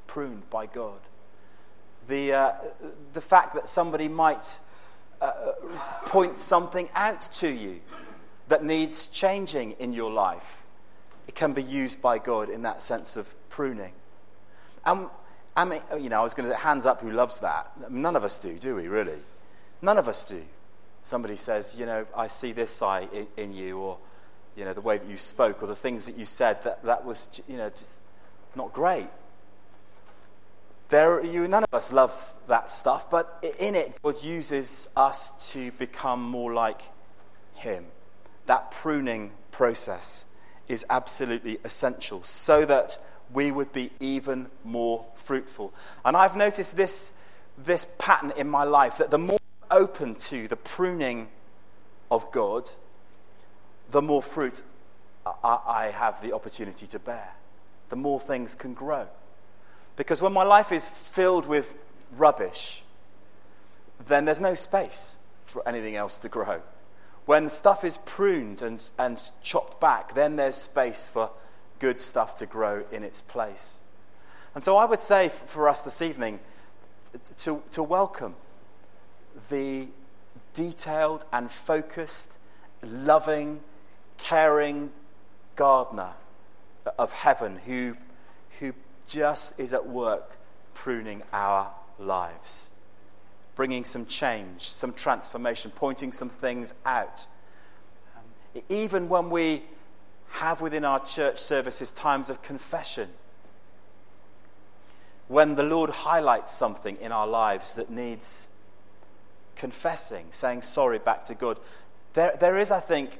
pruned 0.06 0.48
by 0.50 0.66
God. 0.66 0.98
The, 2.08 2.32
uh, 2.32 2.52
the 3.12 3.20
fact 3.20 3.54
that 3.54 3.68
somebody 3.68 4.08
might 4.08 4.58
uh, 5.20 5.52
point 6.06 6.40
something 6.40 6.88
out 6.94 7.22
to 7.22 7.48
you 7.48 7.80
that 8.48 8.64
needs 8.64 9.06
changing 9.06 9.72
in 9.72 9.92
your 9.92 10.10
life. 10.10 10.61
It 11.32 11.36
can 11.36 11.54
be 11.54 11.62
used 11.62 12.02
by 12.02 12.18
God 12.18 12.50
in 12.50 12.60
that 12.62 12.82
sense 12.82 13.16
of 13.16 13.34
pruning. 13.48 13.92
And 14.84 15.08
I 15.56 15.64
mean, 15.64 15.80
you 15.98 16.10
know, 16.10 16.20
I 16.20 16.22
was 16.22 16.34
going 16.34 16.46
to 16.46 16.54
hands 16.54 16.84
up 16.84 17.00
who 17.00 17.10
loves 17.10 17.40
that. 17.40 17.90
None 17.90 18.16
of 18.16 18.22
us 18.22 18.36
do, 18.36 18.58
do 18.58 18.76
we, 18.76 18.86
really? 18.86 19.16
None 19.80 19.96
of 19.96 20.08
us 20.08 20.24
do. 20.24 20.42
Somebody 21.04 21.36
says, 21.36 21.74
you 21.78 21.86
know, 21.86 22.06
I 22.14 22.26
see 22.26 22.52
this 22.52 22.70
side 22.70 23.08
in, 23.14 23.26
in 23.38 23.54
you, 23.54 23.78
or, 23.78 23.96
you 24.56 24.66
know, 24.66 24.74
the 24.74 24.82
way 24.82 24.98
that 24.98 25.08
you 25.08 25.16
spoke, 25.16 25.62
or 25.62 25.66
the 25.66 25.74
things 25.74 26.04
that 26.04 26.18
you 26.18 26.26
said, 26.26 26.62
that, 26.64 26.84
that 26.84 27.02
was, 27.02 27.40
you 27.48 27.56
know, 27.56 27.70
just 27.70 27.98
not 28.54 28.74
great. 28.74 29.08
There, 30.90 31.24
you, 31.24 31.48
none 31.48 31.64
of 31.64 31.72
us 31.72 31.94
love 31.94 32.34
that 32.48 32.70
stuff, 32.70 33.10
but 33.10 33.42
in 33.58 33.74
it, 33.74 33.98
God 34.02 34.22
uses 34.22 34.90
us 34.98 35.50
to 35.52 35.72
become 35.72 36.22
more 36.22 36.52
like 36.52 36.82
Him. 37.54 37.86
That 38.44 38.70
pruning 38.70 39.32
process 39.50 40.26
is 40.72 40.86
absolutely 40.88 41.58
essential 41.64 42.22
so 42.22 42.64
that 42.64 42.98
we 43.32 43.50
would 43.50 43.72
be 43.72 43.90
even 44.00 44.46
more 44.64 45.04
fruitful. 45.14 45.72
And 46.04 46.16
I've 46.16 46.34
noticed 46.34 46.76
this, 46.76 47.12
this 47.58 47.86
pattern 47.98 48.32
in 48.36 48.48
my 48.48 48.64
life 48.64 48.96
that 48.96 49.10
the 49.10 49.18
more 49.18 49.38
open 49.70 50.14
to 50.14 50.48
the 50.48 50.56
pruning 50.56 51.28
of 52.10 52.30
God, 52.32 52.70
the 53.90 54.00
more 54.00 54.22
fruit 54.22 54.62
I 55.44 55.92
have 55.94 56.22
the 56.22 56.32
opportunity 56.32 56.86
to 56.86 56.98
bear, 56.98 57.32
the 57.90 57.96
more 57.96 58.18
things 58.18 58.54
can 58.54 58.72
grow. 58.72 59.06
Because 59.96 60.22
when 60.22 60.32
my 60.32 60.42
life 60.42 60.72
is 60.72 60.88
filled 60.88 61.46
with 61.46 61.76
rubbish, 62.16 62.82
then 64.06 64.24
there's 64.24 64.40
no 64.40 64.54
space 64.54 65.18
for 65.44 65.66
anything 65.68 65.96
else 65.96 66.16
to 66.16 66.30
grow. 66.30 66.62
When 67.24 67.48
stuff 67.48 67.84
is 67.84 67.98
pruned 67.98 68.62
and, 68.62 68.90
and 68.98 69.20
chopped 69.42 69.80
back, 69.80 70.14
then 70.14 70.36
there's 70.36 70.56
space 70.56 71.06
for 71.06 71.30
good 71.78 72.00
stuff 72.00 72.36
to 72.36 72.46
grow 72.46 72.84
in 72.90 73.04
its 73.04 73.20
place. 73.20 73.80
And 74.54 74.62
so 74.62 74.76
I 74.76 74.84
would 74.84 75.00
say 75.00 75.28
for 75.28 75.68
us 75.68 75.82
this 75.82 76.02
evening 76.02 76.40
to, 77.38 77.62
to 77.72 77.82
welcome 77.82 78.34
the 79.50 79.88
detailed 80.54 81.24
and 81.32 81.50
focused, 81.50 82.38
loving, 82.82 83.60
caring 84.18 84.90
gardener 85.56 86.12
of 86.98 87.12
heaven 87.12 87.60
who, 87.66 87.96
who 88.60 88.74
just 89.06 89.58
is 89.58 89.72
at 89.72 89.86
work 89.86 90.36
pruning 90.74 91.22
our 91.32 91.72
lives, 91.98 92.70
bringing 93.54 93.84
some 93.84 94.06
change, 94.06 94.62
some 94.62 94.92
transformation, 94.92 95.70
pointing 95.74 96.12
some 96.12 96.28
things 96.28 96.74
out. 96.84 97.26
Um, 98.16 98.62
even 98.68 99.08
when 99.08 99.30
we 99.30 99.62
have 100.30 100.60
within 100.60 100.84
our 100.84 101.00
church 101.00 101.38
services 101.38 101.90
times 101.90 102.30
of 102.30 102.42
confession, 102.42 103.08
when 105.28 105.54
the 105.54 105.62
Lord 105.62 105.90
highlights 105.90 106.52
something 106.52 106.96
in 107.00 107.12
our 107.12 107.26
lives 107.26 107.74
that 107.74 107.90
needs 107.90 108.48
confessing, 109.56 110.26
saying 110.30 110.62
sorry 110.62 110.98
back 110.98 111.24
to 111.26 111.34
God. 111.34 111.58
There, 112.14 112.36
there 112.38 112.58
is, 112.58 112.70
I 112.70 112.80
think, 112.80 113.18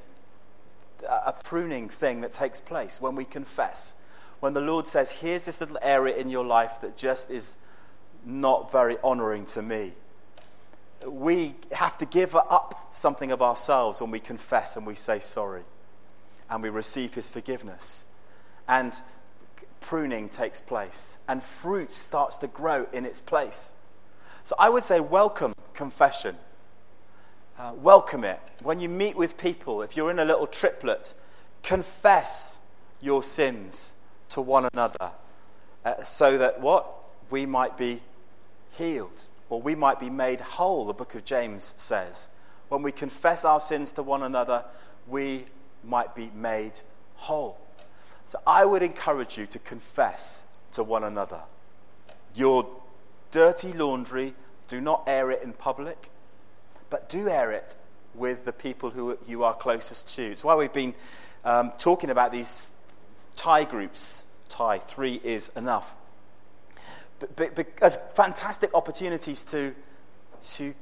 a 1.07 1.33
pruning 1.33 1.89
thing 1.89 2.21
that 2.21 2.33
takes 2.33 2.61
place 2.61 3.01
when 3.01 3.15
we 3.15 3.25
confess. 3.25 3.95
When 4.39 4.53
the 4.53 4.61
Lord 4.61 4.87
says, 4.87 5.11
Here's 5.11 5.45
this 5.45 5.59
little 5.59 5.79
area 5.81 6.15
in 6.15 6.29
your 6.29 6.45
life 6.45 6.81
that 6.81 6.97
just 6.97 7.31
is 7.31 7.57
not 8.25 8.71
very 8.71 8.97
honoring 9.03 9.45
to 9.47 9.61
me. 9.61 9.93
We 11.05 11.55
have 11.71 11.97
to 11.99 12.05
give 12.05 12.35
up 12.35 12.91
something 12.93 13.31
of 13.31 13.41
ourselves 13.41 14.01
when 14.01 14.11
we 14.11 14.19
confess 14.19 14.77
and 14.77 14.85
we 14.85 14.95
say 14.95 15.19
sorry 15.19 15.63
and 16.49 16.61
we 16.63 16.69
receive 16.69 17.13
His 17.13 17.29
forgiveness. 17.29 18.05
And 18.67 18.93
pruning 19.81 20.29
takes 20.29 20.61
place 20.61 21.17
and 21.27 21.43
fruit 21.43 21.91
starts 21.91 22.37
to 22.37 22.47
grow 22.47 22.87
in 22.93 23.05
its 23.05 23.21
place. 23.21 23.73
So 24.43 24.55
I 24.59 24.69
would 24.69 24.83
say, 24.83 24.99
welcome 24.99 25.53
confession. 25.73 26.35
Uh, 27.57 27.73
welcome 27.75 28.23
it. 28.23 28.39
When 28.61 28.79
you 28.79 28.89
meet 28.89 29.15
with 29.15 29.37
people, 29.37 29.81
if 29.81 29.95
you're 29.95 30.11
in 30.11 30.19
a 30.19 30.25
little 30.25 30.47
triplet, 30.47 31.13
confess 31.61 32.61
your 33.01 33.23
sins 33.23 33.93
to 34.29 34.41
one 34.41 34.67
another 34.73 35.11
uh, 35.85 36.03
so 36.03 36.37
that 36.37 36.61
what? 36.61 36.87
We 37.29 37.45
might 37.45 37.77
be 37.77 38.01
healed 38.77 39.23
or 39.53 39.61
we 39.61 39.75
might 39.75 39.99
be 39.99 40.09
made 40.09 40.41
whole, 40.41 40.85
the 40.85 40.93
book 40.93 41.13
of 41.13 41.23
James 41.23 41.75
says. 41.77 42.29
When 42.69 42.81
we 42.81 42.91
confess 42.91 43.45
our 43.45 43.59
sins 43.59 43.91
to 43.91 44.01
one 44.01 44.23
another, 44.23 44.65
we 45.07 45.45
might 45.83 46.15
be 46.15 46.31
made 46.33 46.81
whole. 47.17 47.59
So 48.29 48.39
I 48.47 48.65
would 48.65 48.81
encourage 48.81 49.37
you 49.37 49.45
to 49.45 49.59
confess 49.59 50.47
to 50.71 50.83
one 50.83 51.03
another 51.03 51.41
your 52.33 52.67
dirty 53.29 53.73
laundry, 53.73 54.33
do 54.67 54.81
not 54.81 55.03
air 55.05 55.29
it 55.29 55.43
in 55.43 55.53
public, 55.53 56.09
but 56.89 57.07
do 57.07 57.29
air 57.29 57.51
it 57.51 57.75
with 58.15 58.45
the 58.45 58.53
people 58.53 58.89
who 58.89 59.19
you 59.27 59.43
are 59.43 59.53
closest 59.53 60.15
to. 60.15 60.23
It's 60.23 60.43
why 60.43 60.55
we've 60.55 60.73
been 60.73 60.95
um, 61.45 61.73
talking 61.77 62.09
about 62.09 62.31
these 62.31 62.71
tie 63.35 63.65
groups. 63.65 64.23
Tie, 64.49 64.79
three 64.79 65.21
is 65.23 65.49
enough. 65.55 65.95
As 67.81 67.97
fantastic 68.13 68.73
opportunities 68.73 69.43
to, 69.43 69.73
to 70.41 70.73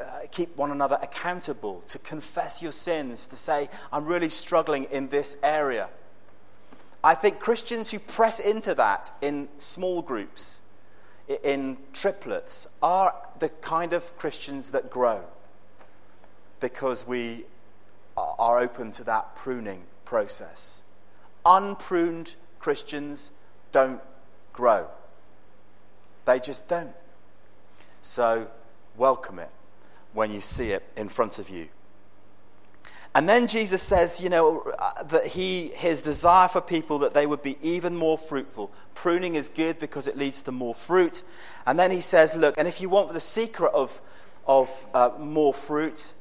uh, 0.00 0.04
keep 0.30 0.56
one 0.56 0.70
another 0.70 0.98
accountable, 1.02 1.82
to 1.86 1.98
confess 1.98 2.62
your 2.62 2.72
sins, 2.72 3.26
to 3.26 3.36
say, 3.36 3.68
I'm 3.92 4.06
really 4.06 4.28
struggling 4.28 4.84
in 4.84 5.08
this 5.08 5.36
area. 5.42 5.88
I 7.04 7.14
think 7.14 7.40
Christians 7.40 7.90
who 7.90 7.98
press 7.98 8.38
into 8.38 8.74
that 8.74 9.12
in 9.20 9.48
small 9.58 10.02
groups, 10.02 10.62
in 11.42 11.78
triplets, 11.92 12.68
are 12.82 13.14
the 13.38 13.48
kind 13.48 13.92
of 13.92 14.16
Christians 14.16 14.70
that 14.70 14.88
grow 14.90 15.24
because 16.60 17.06
we 17.06 17.44
are 18.16 18.60
open 18.60 18.92
to 18.92 19.04
that 19.04 19.34
pruning 19.34 19.82
process. 20.04 20.84
Unpruned 21.44 22.36
Christians 22.60 23.32
don't 23.72 24.00
grow, 24.52 24.86
they 26.24 26.40
just 26.40 26.68
don't. 26.68 26.94
So, 28.00 28.48
welcome 28.96 29.38
it 29.38 29.50
when 30.12 30.32
you 30.32 30.40
see 30.40 30.72
it 30.72 30.82
in 30.96 31.08
front 31.08 31.38
of 31.38 31.48
you. 31.48 31.68
And 33.14 33.28
then 33.28 33.46
Jesus 33.46 33.82
says, 33.82 34.22
you 34.22 34.30
know, 34.30 34.72
uh, 34.78 35.02
that 35.02 35.26
he, 35.26 35.68
his 35.68 36.00
desire 36.00 36.48
for 36.48 36.62
people 36.62 36.98
that 37.00 37.12
they 37.12 37.26
would 37.26 37.42
be 37.42 37.58
even 37.60 37.94
more 37.94 38.16
fruitful. 38.16 38.72
Pruning 38.94 39.34
is 39.34 39.48
good 39.48 39.78
because 39.78 40.06
it 40.06 40.16
leads 40.16 40.40
to 40.42 40.52
more 40.52 40.74
fruit. 40.74 41.22
And 41.66 41.78
then 41.78 41.90
he 41.90 42.00
says, 42.00 42.34
look, 42.34 42.56
and 42.56 42.66
if 42.66 42.80
you 42.80 42.88
want 42.88 43.12
the 43.12 43.20
secret 43.20 43.72
of, 43.74 44.00
of 44.46 44.86
uh, 44.94 45.10
more 45.18 45.52
fruit 45.52 46.14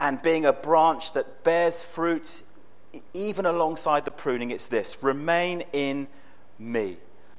and 0.00 0.22
being 0.22 0.46
a 0.46 0.54
branch 0.54 1.12
that 1.12 1.44
bears 1.44 1.84
fruit, 1.84 2.42
even 3.12 3.44
alongside 3.44 4.06
the 4.06 4.10
pruning, 4.10 4.50
it's 4.50 4.68
this 4.68 5.02
remain 5.02 5.64
in 5.74 6.08
me. 6.58 6.96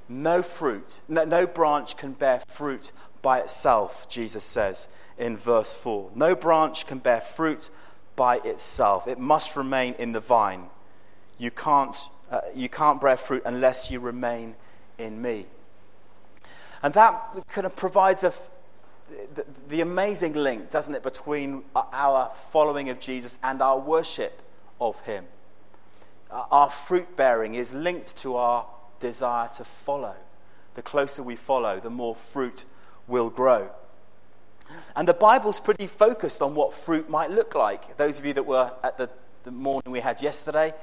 No 0.10 0.42
fruit, 0.42 1.02
no, 1.08 1.24
no 1.24 1.48
branch 1.48 1.98
can 1.98 2.14
bear 2.14 2.42
fruit 2.48 2.92
by 3.22 3.40
itself, 3.40 4.10
Jesus 4.10 4.44
says 4.44 4.90
in 5.18 5.38
verse 5.38 5.76
4. 5.76 6.12
No 6.16 6.36
branch 6.36 6.88
can 6.88 7.00
bear 7.00 7.22
fruit 7.22 7.70
by 8.16 8.38
itself, 8.44 9.08
it 9.08 9.18
must 9.18 9.56
remain 9.56 9.96
in 9.98 10.12
the 10.12 10.20
vine. 10.20 10.66
You 11.40 11.50
can't, 11.50 11.98
uh, 12.30 12.42
you 12.54 12.70
can't 12.70 13.02
bear 13.02 13.18
fruit 13.18 13.42
unless 13.46 13.90
you 13.90 14.00
remain 14.00 14.56
in 15.00 15.20
me. 15.22 15.48
And 16.84 16.94
that 16.94 17.48
kind 17.48 17.66
of 17.66 17.76
provides 17.76 18.24
a, 18.24 18.32
the, 19.34 19.46
the 19.68 19.82
amazing 19.82 20.34
link, 20.34 20.70
doesn't 20.70 20.94
it, 20.94 21.02
between 21.02 21.64
our 21.76 22.30
following 22.52 22.90
of 22.90 23.00
Jesus 23.00 23.40
and 23.42 23.62
our 23.62 23.80
worship 23.80 24.42
of 24.80 25.02
him. 25.02 25.26
Our 26.30 26.70
fruit 26.70 27.16
bearing 27.16 27.56
is 27.56 27.74
linked 27.74 28.18
to 28.18 28.36
our 28.36 28.68
desire 29.04 29.50
to 29.50 29.66
follow. 29.66 30.16
The 30.76 30.82
closer 30.82 31.22
we 31.22 31.36
follow, 31.36 31.80
the 31.82 31.90
more 31.90 32.16
fruit 32.16 32.64
will 33.06 33.30
grow. 33.30 33.70
And 34.96 35.06
the 35.08 35.14
Bible's 35.14 35.60
pretty 35.60 35.88
focused 35.88 36.42
on 36.42 36.56
what 36.56 36.74
fruit 36.74 37.10
might 37.10 37.30
look 37.30 37.54
like. 37.54 37.98
Those 37.98 38.18
of 38.18 38.26
you 38.26 38.32
that 38.34 38.46
were 38.46 38.72
at 38.82 38.98
the, 38.98 39.10
the 39.44 39.52
morning 39.52 39.92
we 39.92 40.00
had 40.00 40.22
yesterday 40.22 40.74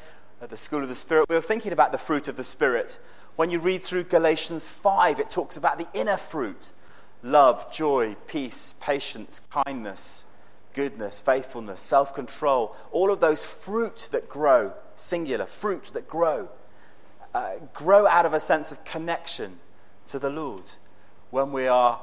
at 0.42 0.50
the 0.50 0.56
School 0.56 0.82
of 0.82 0.90
the 0.90 0.94
Spirit, 0.94 1.30
we 1.30 1.34
were 1.34 1.40
thinking 1.40 1.72
about 1.72 1.92
the 1.92 1.98
fruit 1.98 2.28
of 2.28 2.36
the 2.36 2.44
Spirit. 2.44 3.00
When 3.36 3.48
you 3.48 3.58
read 3.58 3.82
through 3.82 4.04
Galatians 4.04 4.68
5, 4.68 5.18
it 5.18 5.30
talks 5.30 5.56
about 5.56 5.78
the 5.78 5.88
inner 5.94 6.18
fruit 6.18 6.72
love, 7.22 7.72
joy, 7.72 8.16
peace, 8.26 8.74
patience, 8.80 9.40
kindness, 9.50 10.26
goodness, 10.74 11.22
faithfulness, 11.22 11.80
self 11.80 12.14
control. 12.14 12.76
All 12.92 13.10
of 13.10 13.20
those 13.20 13.46
fruit 13.46 14.08
that 14.12 14.28
grow, 14.28 14.74
singular, 14.94 15.46
fruit 15.46 15.84
that 15.94 16.06
grow, 16.06 16.50
uh, 17.34 17.52
grow 17.72 18.06
out 18.06 18.26
of 18.26 18.34
a 18.34 18.40
sense 18.40 18.72
of 18.72 18.84
connection 18.84 19.58
to 20.06 20.18
the 20.18 20.30
Lord 20.30 20.72
when 21.30 21.52
we 21.52 21.66
are 21.66 22.00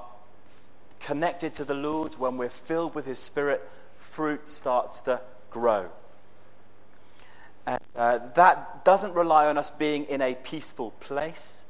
connected 0.99 1.53
to 1.55 1.65
the 1.65 1.73
Lord, 1.73 2.15
when 2.15 2.37
we're 2.37 2.49
filled 2.49 2.95
with 2.95 3.05
His 3.05 3.19
Spirit, 3.19 3.61
fruit 3.97 4.49
starts 4.49 5.01
to 5.01 5.21
grow. 5.51 5.89
And 7.65 7.79
uh, 7.95 8.19
that 8.35 8.85
doesn't 8.85 9.13
rely 9.13 9.47
on 9.47 9.57
us 9.57 9.69
being 9.69 10.05
in 10.05 10.21
a 10.21 10.35
peaceful 10.35 10.91
place. 10.99 11.65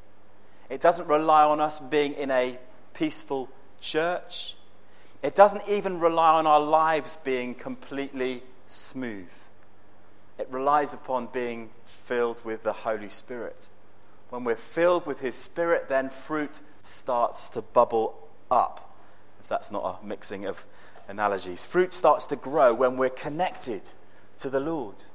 It 0.69 0.81
doesn't 0.81 1.07
rely 1.07 1.43
on 1.43 1.59
us 1.59 1.79
being 1.79 2.13
in 2.13 2.29
a 2.29 2.59
peaceful 2.93 3.49
church. 3.81 4.55
It 5.23 5.33
doesn't 5.33 5.63
even 5.67 5.99
rely 5.99 6.33
on 6.33 6.45
our 6.45 6.59
lives 6.59 7.17
being 7.17 7.55
completely 7.55 8.43
smooth. 8.67 9.31
It 10.37 10.47
relies 10.51 10.93
upon 10.93 11.27
being 11.27 11.69
filled 11.85 12.43
with 12.45 12.63
the 12.63 12.73
Holy 12.73 13.09
Spirit. 13.09 13.69
When 14.29 14.43
we're 14.43 14.55
filled 14.55 15.05
with 15.05 15.21
His 15.21 15.35
Spirit, 15.35 15.87
then 15.87 16.09
fruit 16.09 16.61
starts 16.81 17.49
to 17.49 17.61
bubble 17.61 18.27
up 18.49 18.95
If 19.39 19.47
that's 19.47 19.71
not 19.71 19.99
a 20.01 20.05
mixing 20.05 20.45
of 20.45 20.65
analogies. 21.07 21.65
Fruit 21.65 21.93
starts 21.93 22.25
to 22.27 22.35
grow 22.35 22.73
when 22.73 22.97
we're 22.97 23.09
connected 23.09 23.91
to 24.37 24.49
the 24.49 24.59
Lord. 24.59 25.05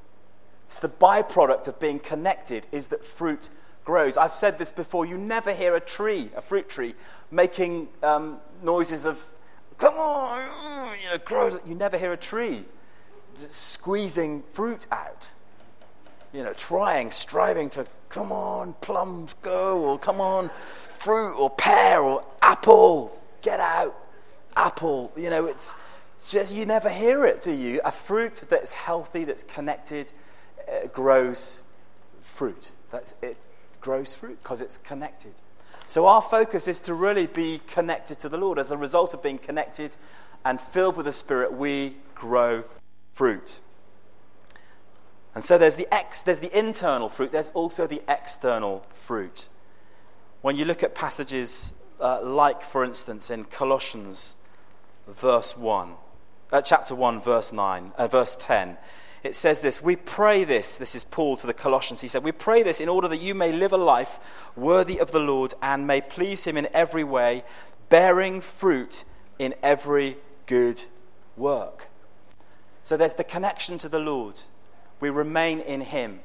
It's 0.67 0.81
the 0.81 0.89
byproduct 0.89 1.69
of 1.69 1.79
being 1.79 1.99
connected 1.99 2.67
is 2.73 2.89
that 2.89 3.05
fruit 3.05 3.51
grows. 3.85 4.17
I've 4.17 4.35
said 4.35 4.59
this 4.59 4.71
before. 4.71 5.05
You 5.05 5.19
never 5.19 5.53
hear 5.53 5.77
a 5.77 5.81
tree, 5.81 6.31
a 6.35 6.41
fruit 6.41 6.69
tree, 6.69 6.95
making 7.31 7.89
um, 8.03 8.39
noises 8.63 9.05
of 9.05 9.23
"come 9.77 9.95
on," 9.95 10.97
you 11.03 11.11
know, 11.11 11.19
grow. 11.19 11.61
You 11.67 11.75
never 11.75 11.99
hear 11.99 12.13
a 12.13 12.17
tree 12.17 12.65
squeezing 13.37 14.42
fruit 14.51 14.87
out. 14.90 15.33
You 16.33 16.42
know, 16.45 16.53
trying, 16.53 17.11
striving 17.11 17.68
to 17.71 17.87
come 18.09 18.33
on, 18.33 18.75
plums 18.81 19.35
go, 19.35 19.83
or 19.85 19.99
come 19.99 20.21
on, 20.21 20.51
fruit, 20.51 21.35
or 21.35 21.51
pear, 21.51 22.01
or 22.01 22.25
apple, 22.40 23.21
get 23.42 23.61
out 23.61 23.95
apple. 24.57 25.12
You 25.16 25.31
know, 25.31 25.47
it's 25.47 25.75
just, 26.29 26.55
you 26.55 26.66
never 26.66 26.88
hear 26.88 27.25
it, 27.27 27.42
do 27.42 27.53
you? 27.53 27.81
A 27.85 27.92
fruit 27.92 28.45
that's 28.49 28.73
healthy, 28.73 29.25
that's 29.25 29.45
connected, 29.45 30.12
uh, 30.68 30.87
grows 30.88 31.62
fruit. 32.21 32.73
That, 32.90 33.14
it 33.23 33.37
grows 33.81 34.14
fruit 34.14 34.38
because 34.42 34.61
it's 34.61 34.79
connected. 34.79 35.33
So 35.87 36.07
our 36.07 36.23
focus 36.23 36.68
is 36.68 36.81
to 36.81 36.95
really 36.95 37.27
be 37.27 37.61
connected 37.66 38.18
to 38.21 38.29
the 38.29 38.38
Lord. 38.38 38.59
As 38.59 38.71
a 38.71 38.77
result 38.77 39.14
of 39.14 39.23
being 39.23 39.38
connected 39.38 39.97
and 40.45 40.61
filled 40.61 40.97
with 40.97 41.07
the 41.07 41.12
Spirit, 41.12 41.53
we 41.53 41.97
grow 42.14 42.64
fruit. 43.12 43.61
And 45.35 45.44
so 45.44 45.57
there's 45.57 45.77
the, 45.77 45.92
ex, 45.92 46.22
there's 46.22 46.40
the 46.40 46.57
internal 46.57 47.09
fruit, 47.09 47.33
there's 47.33 47.51
also 47.51 47.87
the 47.87 48.03
external 48.09 48.81
fruit. 48.90 49.48
When 50.42 50.57
you 50.57 50.64
look 50.64 50.83
at 50.83 50.94
passages 50.94 51.75
uh, 52.01 52.22
like, 52.22 52.62
for 52.62 52.85
instance, 52.85 53.31
in 53.31 53.44
Colossians 53.44 54.37
verse 55.07 55.57
1, 55.57 55.92
uh, 56.53 56.61
chapter 56.61 56.94
1, 56.94 57.20
verse 57.20 57.53
9, 57.53 57.92
uh, 57.96 58.09
verse 58.09 58.37
10. 58.37 58.77
It 59.22 59.35
says 59.35 59.61
this 59.61 59.83
We 59.83 59.96
pray 59.96 60.44
this. 60.44 60.79
This 60.79 60.94
is 60.94 61.05
Paul 61.05 61.37
to 61.37 61.46
the 61.46 61.55
Colossians. 61.55 62.01
He 62.01 62.09
said, 62.09 62.25
We 62.25 62.33
pray 62.33 62.62
this 62.62 62.81
in 62.81 62.88
order 62.88 63.09
that 63.09 63.20
you 63.20 63.35
may 63.35 63.53
live 63.53 63.72
a 63.72 63.79
life 63.79 64.51
worthy 64.57 64.98
of 64.98 65.12
the 65.12 65.20
Lord 65.20 65.55
and 65.62 65.87
may 65.87 66.01
please 66.01 66.44
him 66.44 66.57
in 66.57 66.68
every 66.75 67.05
way, 67.05 67.44
bearing 67.88 68.40
fruit 68.40 69.05
in 69.38 69.55
every 69.62 70.16
good 70.46 70.83
work. 71.37 71.88
So 72.83 72.97
there's 72.97 73.14
the 73.14 73.25
connection 73.25 73.79
to 73.79 73.88
the 73.88 74.01
Lord. 74.01 74.40
We 75.01 75.09
remain 75.09 75.61
in 75.61 75.81
him. 75.81 76.21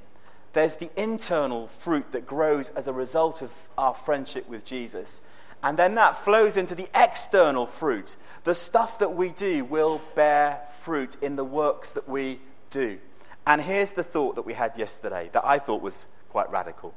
There's 0.53 0.75
the 0.75 0.89
internal 1.01 1.67
fruit 1.67 2.11
that 2.11 2.25
grows 2.25 2.69
as 2.69 2.87
a 2.87 2.93
result 2.93 3.41
of 3.41 3.69
our 3.77 3.93
friendship 3.93 4.49
with 4.49 4.65
Jesus. 4.65 5.21
And 5.63 5.77
then 5.77 5.95
that 5.95 6.17
flows 6.17 6.57
into 6.57 6.75
the 6.75 6.89
external 6.95 7.65
fruit. 7.65 8.15
The 8.43 8.55
stuff 8.55 8.99
that 8.99 9.15
we 9.15 9.29
do 9.29 9.65
will 9.65 10.01
bear 10.15 10.61
fruit 10.79 11.17
in 11.21 11.35
the 11.35 11.43
works 11.43 11.91
that 11.93 12.09
we 12.09 12.39
do. 12.69 12.99
And 13.45 13.61
here's 13.61 13.93
the 13.93 14.03
thought 14.03 14.35
that 14.35 14.45
we 14.45 14.53
had 14.53 14.77
yesterday 14.77 15.29
that 15.33 15.45
I 15.45 15.59
thought 15.59 15.81
was 15.81 16.07
quite 16.29 16.49
radical. 16.51 16.93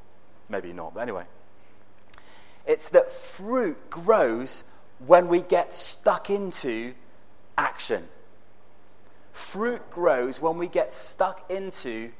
Maybe 0.48 0.72
not, 0.72 0.94
but 0.94 1.00
anyway. 1.00 1.24
It's 2.66 2.88
that 2.90 3.12
fruit 3.12 3.90
grows 3.90 4.70
when 5.06 5.28
we 5.28 5.42
get 5.42 5.74
stuck 5.74 6.30
into 6.30 6.94
action. 7.56 8.08
Fruit 9.32 9.90
grows 9.90 10.40
when 10.40 10.58
we 10.58 10.68
get 10.68 10.94
stuck 10.94 11.50
into 11.50 12.12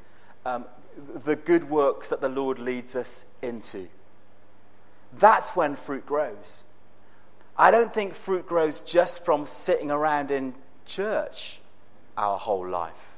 um, 0.44 0.64
the 0.96 1.36
good 1.36 1.70
works 1.70 2.10
that 2.10 2.20
the 2.20 2.28
Lord 2.28 2.58
leads 2.58 2.96
us 2.96 3.26
into. 3.42 3.88
That's 5.12 5.56
when 5.56 5.76
fruit 5.76 6.06
grows. 6.06 6.64
I 7.56 7.70
don't 7.70 7.92
think 7.92 8.14
fruit 8.14 8.46
grows 8.46 8.80
just 8.80 9.24
from 9.24 9.44
sitting 9.44 9.90
around 9.90 10.30
in 10.30 10.54
church 10.86 11.60
our 12.16 12.38
whole 12.38 12.66
life. 12.66 13.16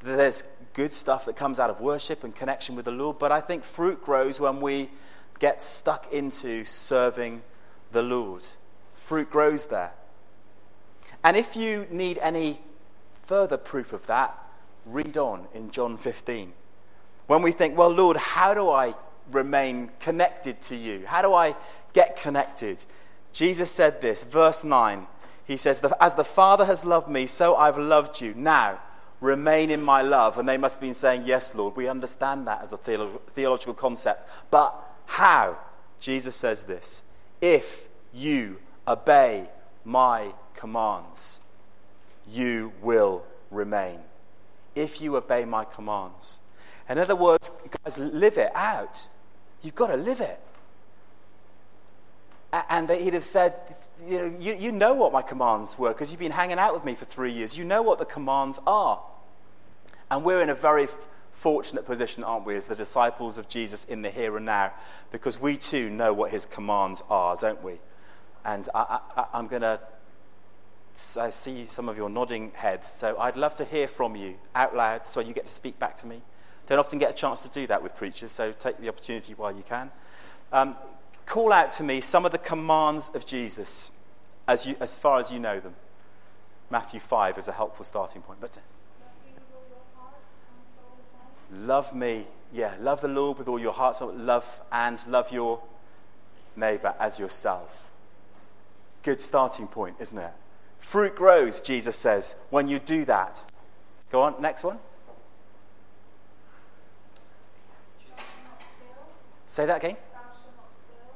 There's 0.00 0.44
good 0.72 0.92
stuff 0.92 1.24
that 1.26 1.36
comes 1.36 1.58
out 1.60 1.70
of 1.70 1.80
worship 1.80 2.24
and 2.24 2.34
connection 2.34 2.74
with 2.74 2.84
the 2.84 2.90
Lord, 2.90 3.18
but 3.18 3.32
I 3.32 3.40
think 3.40 3.64
fruit 3.64 4.02
grows 4.02 4.40
when 4.40 4.60
we 4.60 4.90
get 5.38 5.62
stuck 5.62 6.12
into 6.12 6.64
serving 6.64 7.42
the 7.92 8.02
Lord. 8.02 8.46
Fruit 8.94 9.30
grows 9.30 9.66
there. 9.66 9.92
And 11.22 11.36
if 11.36 11.56
you 11.56 11.86
need 11.90 12.18
any 12.18 12.60
further 13.24 13.56
proof 13.56 13.92
of 13.92 14.06
that, 14.06 14.38
read 14.86 15.16
on 15.16 15.46
in 15.54 15.70
John 15.70 15.96
15. 15.96 16.52
When 17.26 17.42
we 17.42 17.52
think, 17.52 17.76
well, 17.76 17.90
Lord, 17.90 18.16
how 18.16 18.54
do 18.54 18.68
I 18.68 18.94
remain 19.30 19.90
connected 19.98 20.60
to 20.62 20.76
you? 20.76 21.04
How 21.06 21.22
do 21.22 21.32
I 21.32 21.54
Get 21.94 22.16
connected. 22.16 22.84
Jesus 23.32 23.70
said 23.70 24.02
this, 24.02 24.24
verse 24.24 24.64
9. 24.64 25.06
He 25.46 25.56
says, 25.56 25.80
As 26.00 26.16
the 26.16 26.24
Father 26.24 26.66
has 26.66 26.84
loved 26.84 27.08
me, 27.08 27.26
so 27.26 27.54
I've 27.54 27.78
loved 27.78 28.20
you. 28.20 28.34
Now, 28.34 28.80
remain 29.20 29.70
in 29.70 29.80
my 29.80 30.02
love. 30.02 30.36
And 30.36 30.48
they 30.48 30.58
must 30.58 30.76
have 30.76 30.82
been 30.82 30.94
saying, 30.94 31.22
Yes, 31.24 31.54
Lord, 31.54 31.76
we 31.76 31.88
understand 31.88 32.46
that 32.48 32.62
as 32.62 32.72
a 32.72 32.78
theolo- 32.78 33.20
theological 33.28 33.74
concept. 33.74 34.28
But 34.50 34.74
how? 35.06 35.56
Jesus 36.00 36.34
says 36.34 36.64
this 36.64 37.04
If 37.40 37.88
you 38.12 38.58
obey 38.88 39.48
my 39.84 40.34
commands, 40.54 41.40
you 42.30 42.72
will 42.82 43.24
remain. 43.50 44.00
If 44.74 45.00
you 45.00 45.16
obey 45.16 45.44
my 45.44 45.64
commands. 45.64 46.38
In 46.88 46.98
other 46.98 47.16
words, 47.16 47.50
guys, 47.84 47.98
live 47.98 48.36
it 48.36 48.50
out. 48.54 49.08
You've 49.62 49.74
got 49.74 49.88
to 49.88 49.96
live 49.96 50.20
it. 50.20 50.40
And 52.68 52.88
he'd 52.88 53.14
have 53.14 53.24
said, 53.24 53.54
you 54.06 54.18
know, 54.18 54.36
you, 54.38 54.54
you 54.54 54.72
know 54.72 54.94
what 54.94 55.12
my 55.12 55.22
commands 55.22 55.78
were 55.78 55.88
because 55.88 56.10
you've 56.10 56.20
been 56.20 56.32
hanging 56.32 56.58
out 56.58 56.72
with 56.72 56.84
me 56.84 56.94
for 56.94 57.04
three 57.04 57.32
years. 57.32 57.58
You 57.58 57.64
know 57.64 57.82
what 57.82 57.98
the 57.98 58.04
commands 58.04 58.60
are. 58.66 59.02
And 60.10 60.24
we're 60.24 60.42
in 60.42 60.50
a 60.50 60.54
very 60.54 60.86
fortunate 61.32 61.84
position, 61.84 62.22
aren't 62.22 62.46
we, 62.46 62.54
as 62.54 62.68
the 62.68 62.76
disciples 62.76 63.38
of 63.38 63.48
Jesus 63.48 63.84
in 63.84 64.02
the 64.02 64.10
here 64.10 64.36
and 64.36 64.46
now, 64.46 64.72
because 65.10 65.40
we 65.40 65.56
too 65.56 65.90
know 65.90 66.12
what 66.12 66.30
his 66.30 66.46
commands 66.46 67.02
are, 67.10 67.36
don't 67.36 67.62
we? 67.62 67.80
And 68.44 68.68
I, 68.74 69.00
am 69.32 69.48
going 69.48 69.62
to 69.62 69.80
I 71.16 71.30
see 71.30 71.66
some 71.66 71.88
of 71.88 71.96
your 71.96 72.08
nodding 72.08 72.52
heads, 72.54 72.88
so 72.88 73.18
I'd 73.18 73.36
love 73.36 73.54
to 73.56 73.64
hear 73.64 73.88
from 73.88 74.14
you 74.14 74.34
out 74.54 74.76
loud 74.76 75.06
so 75.06 75.20
you 75.20 75.34
get 75.34 75.46
to 75.46 75.50
speak 75.50 75.78
back 75.78 75.96
to 75.98 76.06
me. 76.06 76.22
Don't 76.66 76.78
often 76.78 76.98
get 76.98 77.10
a 77.10 77.14
chance 77.14 77.40
to 77.40 77.48
do 77.48 77.66
that 77.66 77.82
with 77.82 77.96
preachers, 77.96 78.30
so 78.32 78.52
take 78.52 78.78
the 78.78 78.88
opportunity 78.88 79.34
while 79.34 79.52
you 79.52 79.62
can. 79.62 79.90
Um, 80.52 80.76
call 81.26 81.52
out 81.52 81.72
to 81.72 81.82
me 81.82 82.00
some 82.00 82.24
of 82.24 82.32
the 82.32 82.38
commands 82.38 83.10
of 83.14 83.26
Jesus 83.26 83.90
as, 84.46 84.66
you, 84.66 84.76
as 84.80 84.98
far 84.98 85.18
as 85.18 85.32
you 85.32 85.40
know 85.40 85.58
them. 85.58 85.74
Matthew 86.70 87.00
5 87.00 87.38
is 87.38 87.48
a 87.48 87.52
helpful 87.52 87.84
starting 87.84 88.22
point. 88.22 88.40
But 88.40 88.58
love 91.52 91.94
me, 91.94 92.26
yeah, 92.52 92.74
love 92.80 93.00
the 93.00 93.08
Lord 93.08 93.38
with 93.38 93.48
all 93.48 93.58
your 93.58 93.72
heart, 93.72 94.00
love 94.16 94.62
and 94.70 95.04
love 95.08 95.32
your 95.32 95.60
neighbor 96.56 96.94
as 97.00 97.18
yourself. 97.18 97.90
Good 99.02 99.20
starting 99.20 99.66
point, 99.66 99.96
isn't 99.98 100.18
it? 100.18 100.32
Fruit 100.84 101.16
grows, 101.16 101.60
Jesus 101.60 101.96
says, 101.96 102.36
when 102.50 102.68
you 102.68 102.78
do 102.78 103.04
that. 103.06 103.42
Go 104.10 104.22
on, 104.22 104.40
next 104.40 104.62
one. 104.62 104.78
Say 109.46 109.66
that 109.66 109.82
again. 109.82 109.96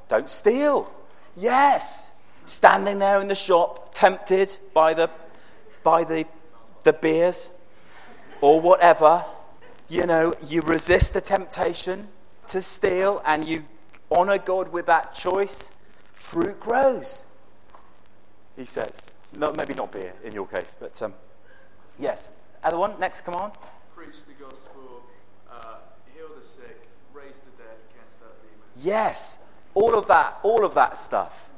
Don't 0.09 0.29
steal. 0.29 0.91
Yes. 1.37 2.11
Standing 2.43 2.99
there 2.99 3.21
in 3.21 3.29
the 3.29 3.35
shop, 3.35 3.93
tempted 3.93 4.57
by 4.73 4.95
the, 4.95 5.09
by 5.81 6.03
the, 6.03 6.25
the 6.83 6.91
beers 6.91 7.55
or 8.41 8.59
whatever, 8.59 9.23
you 9.87 10.05
know, 10.05 10.33
you 10.45 10.61
resist 10.61 11.13
the 11.13 11.21
temptation 11.21 12.09
to 12.49 12.61
steal 12.61 13.21
and 13.25 13.45
you 13.45 13.63
honor 14.11 14.39
God 14.39 14.73
with 14.73 14.87
that 14.87 15.15
choice. 15.15 15.73
Fruit 16.13 16.59
grows, 16.59 17.27
he 18.57 18.65
says. 18.65 19.13
No, 19.35 19.53
maybe 19.53 19.73
not 19.73 19.91
beer 19.91 20.13
in 20.23 20.33
your 20.33 20.47
case, 20.47 20.75
but 20.79 21.01
um, 21.01 21.13
yes. 21.97 22.31
Other 22.63 22.77
one, 22.77 22.99
next, 22.99 23.21
come 23.21 23.35
on. 23.35 23.51
Preach 23.95 24.25
the 24.25 24.33
gospel, 24.33 25.03
uh, 25.49 25.75
heal 26.13 26.27
the 26.35 26.43
sick, 26.43 26.87
raise 27.13 27.39
the 27.39 27.51
dead, 27.63 27.77
cast 27.95 28.21
out 28.23 28.35
demons. 28.41 28.85
Yes, 28.85 29.43
all 29.73 29.97
of 29.97 30.07
that, 30.07 30.39
all 30.43 30.65
of 30.65 30.73
that 30.73 30.97
stuff. 30.97 31.49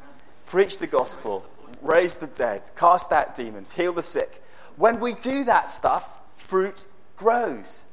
Preach 0.45 0.79
the 0.79 0.87
gospel, 0.87 1.45
raise 1.81 2.17
the 2.17 2.27
dead, 2.27 2.61
cast 2.75 3.11
out 3.11 3.35
demons, 3.35 3.73
heal 3.73 3.93
the 3.93 4.03
sick. 4.03 4.43
When 4.75 4.99
we 4.99 5.13
do 5.13 5.43
that 5.45 5.69
stuff, 5.69 6.19
fruit 6.35 6.85
grows. 7.15 7.85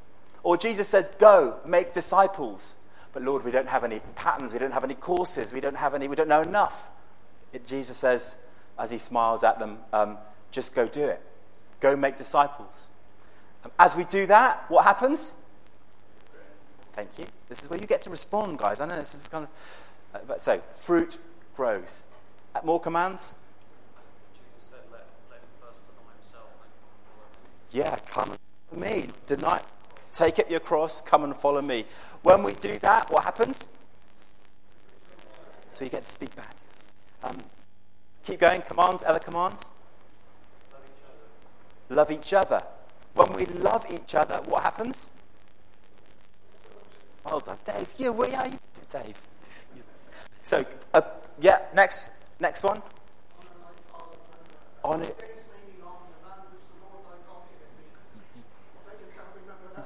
Or 0.43 0.57
Jesus 0.57 0.87
said, 0.87 1.15
Go, 1.19 1.59
make 1.65 1.93
disciples. 1.93 2.75
But 3.13 3.23
Lord, 3.23 3.43
we 3.43 3.51
don't 3.51 3.69
have 3.69 3.83
any 3.83 4.01
patterns, 4.15 4.53
we 4.53 4.59
don't 4.59 4.71
have 4.71 4.83
any 4.83 4.93
courses, 4.93 5.51
we 5.51 5.61
don't 5.61 5.77
have 5.77 5.93
any, 5.93 6.07
we 6.07 6.15
don't 6.15 6.27
know 6.27 6.41
enough. 6.41 6.89
It, 7.53 7.65
Jesus 7.65 7.97
says, 7.97 8.37
as 8.79 8.91
he 8.91 8.97
smiles 8.97 9.43
at 9.43 9.59
them, 9.59 9.77
um, 9.93 10.17
just 10.51 10.73
go 10.73 10.87
do 10.87 11.03
it. 11.03 11.21
Go 11.79 11.95
make 11.95 12.17
disciples. 12.17 12.89
Um, 13.63 13.71
as 13.77 13.95
we 13.95 14.05
do 14.05 14.25
that, 14.27 14.65
what 14.69 14.85
happens? 14.85 15.35
Thank 16.93 17.19
you. 17.19 17.25
This 17.47 17.61
is 17.61 17.69
where 17.69 17.79
you 17.79 17.87
get 17.87 18.01
to 18.03 18.09
respond, 18.09 18.57
guys. 18.57 18.79
I 18.79 18.85
know 18.85 18.95
this 18.95 19.13
is 19.13 19.27
kind 19.27 19.45
of. 19.45 19.49
Uh, 20.13 20.19
but 20.27 20.41
so, 20.41 20.61
fruit 20.75 21.17
grows. 21.55 22.03
More 22.63 22.79
commands? 22.79 23.35
Said, 24.59 24.79
let, 24.91 25.07
let 25.29 25.39
him 25.39 25.47
first 25.61 25.79
deny 25.87 26.11
himself, 26.21 26.47
Yeah, 27.71 27.95
come 28.11 28.31
and 28.31 28.39
follow 28.69 28.81
me. 28.81 29.07
Deny, 29.25 29.61
take 30.11 30.39
up 30.39 30.49
your 30.49 30.59
cross, 30.59 31.01
come 31.01 31.23
and 31.23 31.35
follow 31.35 31.61
me. 31.61 31.85
When 32.23 32.43
we 32.43 32.53
do 32.53 32.79
that, 32.79 33.09
what 33.11 33.23
happens? 33.23 33.69
So 35.71 35.85
you 35.85 35.91
get 35.91 36.03
to 36.03 36.09
speak 36.11 36.35
back. 36.35 36.55
Um, 37.23 37.37
Keep 38.25 38.39
going. 38.39 38.61
Commands, 38.61 39.03
other 39.05 39.19
commands. 39.19 39.69
Love 41.89 42.11
each 42.11 42.33
other. 42.33 42.61
When 43.13 43.33
we 43.33 43.45
love 43.45 43.85
each 43.91 44.15
other, 44.15 44.41
what 44.45 44.63
happens? 44.63 45.11
Well 47.25 47.39
done, 47.39 47.57
Dave. 47.65 47.91
Yeah, 47.97 48.09
where 48.09 48.35
are 48.35 48.47
you, 48.47 48.59
Dave? 48.89 49.27
So, 50.43 50.65
uh, 50.93 51.01
yeah, 51.41 51.59
next, 51.73 52.11
next 52.39 52.63
one. 52.63 52.81
On 54.83 55.01
it. 55.01 55.23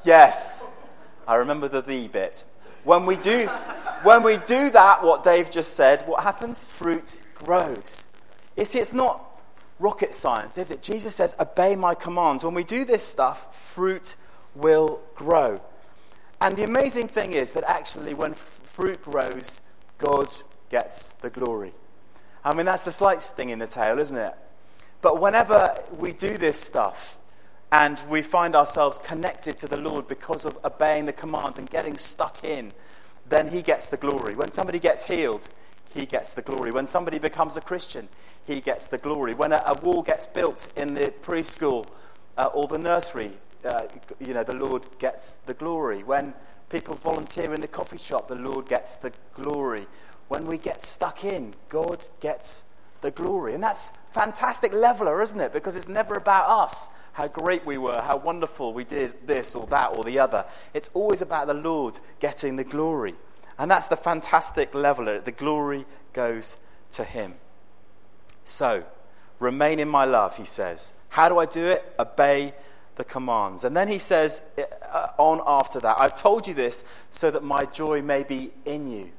Yes, 0.05 0.65
I 1.27 1.35
remember 1.35 1.67
the 1.67 1.81
the 1.81 2.07
bit. 2.09 2.43
When 2.83 3.05
we 3.05 3.15
do, 3.15 3.47
when 4.03 4.23
we 4.23 4.37
do 4.37 4.69
that, 4.71 5.03
what 5.03 5.23
Dave 5.23 5.49
just 5.49 5.75
said, 5.75 6.03
what 6.07 6.23
happens? 6.23 6.65
Fruit 6.65 7.21
grows. 7.35 8.07
You 8.55 8.65
see, 8.65 8.79
it's 8.79 8.93
not 8.93 9.23
rocket 9.79 10.13
science, 10.13 10.57
is 10.57 10.71
it? 10.71 10.81
Jesus 10.81 11.15
says, 11.15 11.35
Obey 11.39 11.75
my 11.75 11.95
commands. 11.95 12.45
When 12.45 12.53
we 12.53 12.63
do 12.63 12.85
this 12.85 13.03
stuff, 13.03 13.55
fruit 13.55 14.15
will 14.55 15.01
grow. 15.15 15.61
And 16.39 16.57
the 16.57 16.63
amazing 16.63 17.07
thing 17.07 17.33
is 17.33 17.53
that 17.53 17.63
actually, 17.65 18.13
when 18.13 18.31
f- 18.31 18.37
fruit 18.37 19.01
grows, 19.01 19.61
God 19.97 20.29
gets 20.69 21.09
the 21.09 21.29
glory. 21.29 21.73
I 22.43 22.53
mean, 22.53 22.65
that's 22.65 22.85
the 22.85 22.91
slight 22.91 23.23
sting 23.23 23.49
in 23.49 23.59
the 23.59 23.67
tail, 23.67 23.99
isn't 23.99 24.17
it? 24.17 24.33
But 25.01 25.21
whenever 25.21 25.81
we 25.97 26.11
do 26.11 26.37
this 26.37 26.59
stuff 26.59 27.17
and 27.71 28.01
we 28.09 28.21
find 28.21 28.55
ourselves 28.55 28.99
connected 28.99 29.57
to 29.59 29.67
the 29.67 29.77
Lord 29.77 30.07
because 30.07 30.45
of 30.45 30.57
obeying 30.63 31.05
the 31.05 31.13
commands 31.13 31.57
and 31.57 31.69
getting 31.69 31.97
stuck 31.97 32.43
in, 32.43 32.73
then 33.27 33.49
He 33.49 33.61
gets 33.61 33.87
the 33.87 33.97
glory. 33.97 34.35
When 34.35 34.51
somebody 34.51 34.79
gets 34.79 35.05
healed, 35.05 35.47
he 35.93 36.05
gets 36.05 36.33
the 36.33 36.41
glory. 36.41 36.71
When 36.71 36.87
somebody 36.87 37.19
becomes 37.19 37.57
a 37.57 37.61
Christian, 37.61 38.09
he 38.45 38.61
gets 38.61 38.87
the 38.87 38.97
glory. 38.97 39.33
When 39.33 39.51
a, 39.51 39.63
a 39.65 39.73
wall 39.75 40.01
gets 40.01 40.27
built 40.27 40.71
in 40.75 40.95
the 40.95 41.13
preschool 41.21 41.87
uh, 42.37 42.47
or 42.47 42.67
the 42.67 42.79
nursery, 42.79 43.31
uh, 43.63 43.83
you 44.19 44.33
know, 44.33 44.43
the 44.43 44.55
Lord 44.55 44.87
gets 44.99 45.33
the 45.33 45.53
glory. 45.53 46.03
When 46.03 46.33
people 46.69 46.95
volunteer 46.95 47.53
in 47.53 47.61
the 47.61 47.67
coffee 47.67 47.97
shop, 47.97 48.27
the 48.27 48.35
Lord 48.35 48.67
gets 48.67 48.95
the 48.95 49.13
glory. 49.35 49.85
When 50.27 50.47
we 50.47 50.57
get 50.57 50.81
stuck 50.81 51.23
in, 51.23 51.53
God 51.69 52.07
gets 52.19 52.65
the 53.01 53.11
glory. 53.11 53.53
And 53.53 53.61
that's 53.61 53.89
fantastic 54.11 54.73
leveler, 54.73 55.21
isn't 55.21 55.39
it? 55.39 55.53
Because 55.53 55.75
it's 55.75 55.87
never 55.87 56.15
about 56.15 56.49
us, 56.49 56.89
how 57.13 57.27
great 57.27 57.65
we 57.65 57.77
were, 57.77 58.01
how 58.01 58.17
wonderful 58.17 58.73
we 58.73 58.83
did 58.83 59.27
this 59.27 59.53
or 59.53 59.67
that 59.67 59.95
or 59.95 60.03
the 60.03 60.17
other. 60.17 60.45
It's 60.73 60.89
always 60.93 61.21
about 61.21 61.47
the 61.47 61.53
Lord 61.53 61.99
getting 62.19 62.55
the 62.55 62.63
glory. 62.63 63.13
And 63.57 63.69
that's 63.69 63.87
the 63.87 63.97
fantastic 63.97 64.73
leveler. 64.73 65.19
The 65.19 65.31
glory 65.31 65.85
goes 66.13 66.57
to 66.91 67.03
him. 67.03 67.35
So, 68.43 68.85
remain 69.39 69.79
in 69.79 69.87
my 69.87 70.05
love, 70.05 70.37
he 70.37 70.45
says. 70.45 70.93
How 71.09 71.29
do 71.29 71.39
I 71.39 71.45
do 71.45 71.65
it? 71.65 71.93
Obey 71.99 72.53
the 72.95 73.03
commands. 73.03 73.63
And 73.63 73.75
then 73.75 73.87
he 73.87 73.97
says 73.97 74.43
uh, 74.91 75.07
on 75.17 75.41
after 75.45 75.79
that, 75.79 75.97
I've 75.99 76.15
told 76.15 76.47
you 76.47 76.53
this 76.53 76.83
so 77.09 77.31
that 77.31 77.43
my 77.43 77.65
joy 77.65 78.01
may 78.01 78.23
be 78.23 78.51
in 78.65 78.89
you. 78.89 79.11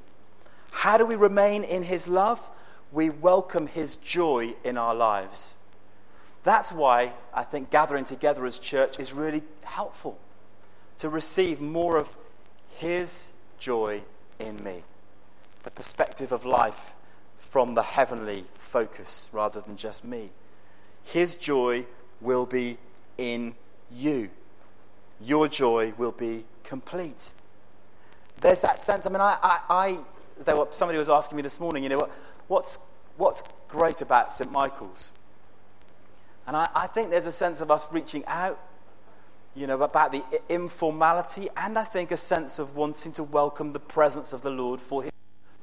How 0.71 0.99
do 0.99 1.07
we 1.07 1.17
remain 1.17 1.65
in 1.65 1.85
his 1.85 2.07
love? 2.09 2.51
We 2.93 3.11
welcome 3.11 3.67
his 3.67 3.97
joy 3.97 4.55
in 4.65 4.77
our 4.77 4.95
lives. 4.95 5.57
That's 6.45 6.71
why 6.71 7.13
I 7.33 7.43
think 7.43 7.71
gathering 7.71 8.05
together 8.05 8.45
as 8.45 8.59
church 8.59 9.01
is 9.01 9.13
really 9.13 9.43
helpful 9.63 10.19
to 10.99 11.09
receive 11.09 11.61
more 11.61 11.97
of 11.97 12.17
his 12.77 13.33
joy 13.59 14.03
in 14.39 14.63
me. 14.63 14.83
The 15.63 15.71
perspective 15.71 16.33
of 16.33 16.45
life 16.45 16.95
from 17.39 17.75
the 17.75 17.83
heavenly 17.83 18.45
focus 18.55 19.29
rather 19.33 19.61
than 19.61 19.77
just 19.77 20.05
me. 20.05 20.31
His 21.05 21.37
joy 21.37 21.87
will 22.21 22.47
be 22.47 22.79
in 23.19 23.55
you. 23.93 24.31
Your 25.21 25.49
joy 25.49 25.93
will 25.97 26.13
be 26.13 26.45
complete. 26.65 27.31
There's 28.41 28.61
that 28.63 28.81
sense. 28.81 29.07
I 29.07 29.11
mean, 29.11 29.21
I, 29.21 29.39
I, 29.43 29.61
I 29.69 29.99
there 30.43 30.57
were, 30.57 30.67
somebody 30.71 30.99
was 30.99 31.09
asking 31.09 31.37
me 31.37 31.43
this 31.43 31.61
morning, 31.61 31.83
you 31.83 31.89
know, 31.89 31.99
what, 31.99 32.11
what's, 32.49 32.81
what's 33.17 33.43
great 33.69 34.01
about 34.01 34.33
St. 34.33 34.51
Michael's? 34.51 35.13
And 36.47 36.57
I, 36.57 36.69
I 36.75 36.87
think 36.87 37.11
there's 37.11 37.27
a 37.27 37.33
sense 37.33 37.61
of 37.61 37.71
us 37.71 37.91
reaching 37.93 38.25
out, 38.27 38.59
you 39.55 39.67
know, 39.67 39.81
about 39.81 40.13
the 40.13 40.25
informality, 40.49 41.49
and 41.57 41.79
I 41.79 41.85
think 41.85 42.11
a 42.11 42.17
sense 42.17 42.59
of 42.59 42.77
wanting 42.77 43.13
to 43.13 43.23
welcome 43.23 43.73
the 43.73 43.81
presence 43.81 44.33
of 44.33 44.43
the 44.43 44.51
Lord 44.51 44.81
for 44.81 45.03
his 45.03 45.13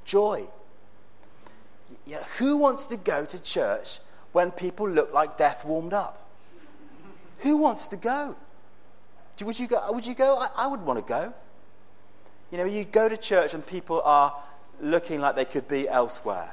joy. 0.06 0.48
You 2.06 2.16
know, 2.16 2.24
who 2.40 2.58
wants 2.58 2.86
to 2.86 2.98
go 2.98 3.26
to 3.26 3.42
church 3.42 4.00
when 4.32 4.52
people 4.52 4.88
look 4.88 5.14
like 5.14 5.38
death 5.38 5.66
warmed 5.66 5.94
up? 5.94 6.30
Who 7.40 7.58
wants 7.58 7.88
to 7.88 7.98
go? 7.98 8.36
Would 9.42 9.60
you 9.60 9.68
go? 9.68 9.92
Would 9.92 10.06
you 10.06 10.14
go? 10.14 10.38
I, 10.38 10.50
I 10.56 10.68
would 10.68 10.82
want 10.82 11.00
to 11.00 11.06
go. 11.06 11.34
You 12.52 12.58
know, 12.60 12.66
you 12.66 12.84
go 12.84 13.10
to 13.10 13.18
church 13.18 13.54
and 13.54 13.66
people 13.66 14.02
are 14.06 14.36
looking 14.80 15.20
like 15.20 15.36
they 15.36 15.46
could 15.46 15.68
be 15.68 15.90
elsewhere. 15.90 16.52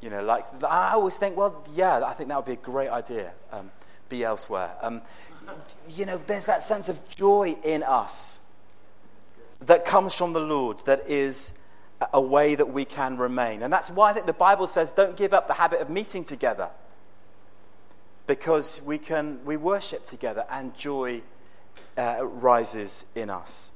You 0.00 0.10
know, 0.10 0.22
like 0.22 0.44
I 0.62 0.92
always 0.94 1.16
think, 1.16 1.36
well, 1.36 1.64
yeah, 1.74 2.04
I 2.04 2.12
think 2.12 2.28
that 2.28 2.36
would 2.36 2.46
be 2.46 2.52
a 2.52 2.56
great 2.56 2.88
idea. 2.88 3.32
Um, 3.50 3.70
be 4.12 4.22
elsewhere. 4.22 4.70
Um, 4.82 5.00
you 5.88 6.04
know, 6.06 6.20
there's 6.26 6.44
that 6.44 6.62
sense 6.62 6.88
of 6.88 7.08
joy 7.08 7.56
in 7.64 7.82
us 7.82 8.40
that 9.62 9.84
comes 9.84 10.14
from 10.14 10.34
the 10.34 10.40
Lord 10.40 10.78
that 10.84 11.08
is 11.08 11.58
a 12.12 12.20
way 12.20 12.54
that 12.54 12.68
we 12.68 12.84
can 12.84 13.16
remain. 13.16 13.62
And 13.62 13.72
that's 13.72 13.90
why 13.90 14.10
I 14.10 14.12
think 14.12 14.26
the 14.26 14.32
Bible 14.32 14.66
says 14.66 14.90
don't 14.90 15.16
give 15.16 15.32
up 15.32 15.48
the 15.48 15.54
habit 15.54 15.80
of 15.80 15.88
meeting 15.88 16.24
together 16.24 16.68
because 18.26 18.82
we 18.84 18.98
can 18.98 19.44
we 19.44 19.56
worship 19.56 20.04
together 20.04 20.44
and 20.50 20.76
joy 20.76 21.22
uh, 21.96 22.18
rises 22.22 23.06
in 23.14 23.30
us. 23.30 23.70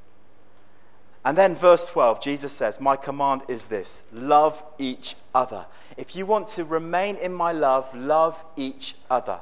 And 1.24 1.36
then, 1.36 1.56
verse 1.56 1.90
12, 1.90 2.22
Jesus 2.22 2.52
says, 2.52 2.80
My 2.80 2.94
command 2.94 3.42
is 3.48 3.66
this 3.66 4.04
love 4.12 4.62
each 4.78 5.16
other. 5.34 5.66
If 5.96 6.14
you 6.14 6.24
want 6.24 6.46
to 6.50 6.64
remain 6.64 7.16
in 7.16 7.32
my 7.32 7.50
love, 7.50 7.92
love 7.96 8.44
each 8.56 8.94
other. 9.10 9.40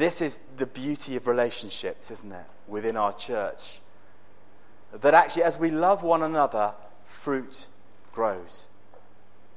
This 0.00 0.22
is 0.22 0.38
the 0.56 0.64
beauty 0.64 1.16
of 1.16 1.26
relationships, 1.26 2.10
isn't 2.10 2.32
it, 2.32 2.46
within 2.66 2.96
our 2.96 3.12
church? 3.12 3.80
That 4.98 5.12
actually, 5.12 5.42
as 5.42 5.58
we 5.58 5.70
love 5.70 6.02
one 6.02 6.22
another, 6.22 6.72
fruit 7.04 7.66
grows. 8.10 8.70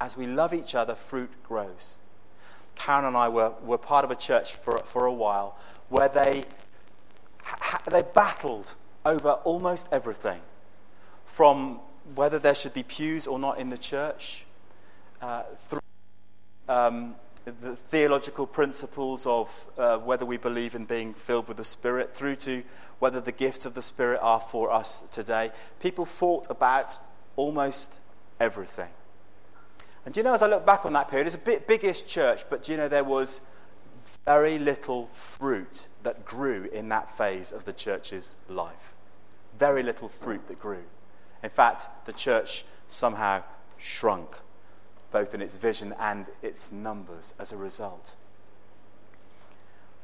As 0.02 0.18
we 0.18 0.28
love 0.28 0.54
each 0.54 0.76
other, 0.76 0.96
fruit 0.96 1.32
grows. 1.44 1.96
Karen 2.76 3.06
and 3.06 3.16
I 3.16 3.30
were, 3.30 3.54
were 3.64 3.78
part 3.78 4.04
of 4.04 4.12
a 4.12 4.18
church 4.18 4.54
for, 4.54 4.80
for 4.80 5.06
a 5.06 5.14
while 5.14 5.58
where 5.88 6.10
they, 6.10 6.44
they 7.90 8.02
battled 8.02 8.76
over 9.06 9.30
almost 9.46 9.88
everything 9.94 10.42
from 11.24 11.80
whether 12.16 12.38
there 12.38 12.54
should 12.54 12.74
be 12.74 12.84
pews 12.84 13.28
or 13.28 13.40
not 13.40 13.60
in 13.60 13.70
the 13.70 13.78
church, 13.78 14.44
uh, 15.22 15.44
through 15.56 15.80
um, 16.68 17.16
the 17.46 17.76
theological 17.76 18.48
principles 18.48 19.26
of 19.26 19.68
uh, 19.78 19.98
whether 19.98 20.26
we 20.26 20.38
believe 20.38 20.76
in 20.76 20.86
being 20.86 21.14
filled 21.14 21.48
with 21.48 21.58
the 21.58 21.64
Spirit, 21.64 22.16
through 22.16 22.38
to 22.38 22.64
whether 23.00 23.20
the 23.20 23.32
gifts 23.32 23.66
of 23.66 23.74
the 23.74 23.82
Spirit 23.82 24.20
are 24.22 24.40
for 24.40 24.72
us 24.72 25.02
today. 25.12 25.52
People 25.82 26.06
fought 26.06 26.48
about 26.50 26.98
almost 27.36 28.00
everything. 28.40 28.90
And 30.06 30.14
do 30.14 30.20
you 30.20 30.24
know, 30.24 30.34
as 30.34 30.42
I 30.42 30.48
look 30.48 30.66
back 30.66 30.86
on 30.86 30.94
that 30.94 31.10
period, 31.10 31.28
it's 31.28 31.36
a 31.36 31.40
bit 31.40 31.68
biggest 31.68 32.08
church, 32.08 32.44
but 32.50 32.64
do 32.64 32.72
you 32.72 32.78
know 32.78 32.88
there 32.88 33.04
was 33.04 33.42
very 34.26 34.58
little 34.58 35.08
fruit 35.08 35.88
that 36.04 36.26
grew 36.26 36.70
in 36.72 36.90
that 36.90 37.12
phase 37.12 37.52
of 37.52 37.66
the 37.66 37.74
church's 37.74 38.38
life? 38.50 38.96
Very 39.58 39.84
little 39.84 40.10
fruit 40.10 40.48
that 40.48 40.60
grew. 40.60 40.84
In 41.44 41.50
fact, 41.50 41.88
the 42.06 42.14
church 42.14 42.66
somehow 42.88 43.44
shrunk, 43.78 44.38
both 45.14 45.34
in 45.34 45.42
its 45.42 45.56
vision 45.56 45.94
and 45.98 46.26
its 46.42 46.72
numbers 46.72 47.34
as 47.40 47.54
a 47.54 47.58
result. 47.58 48.18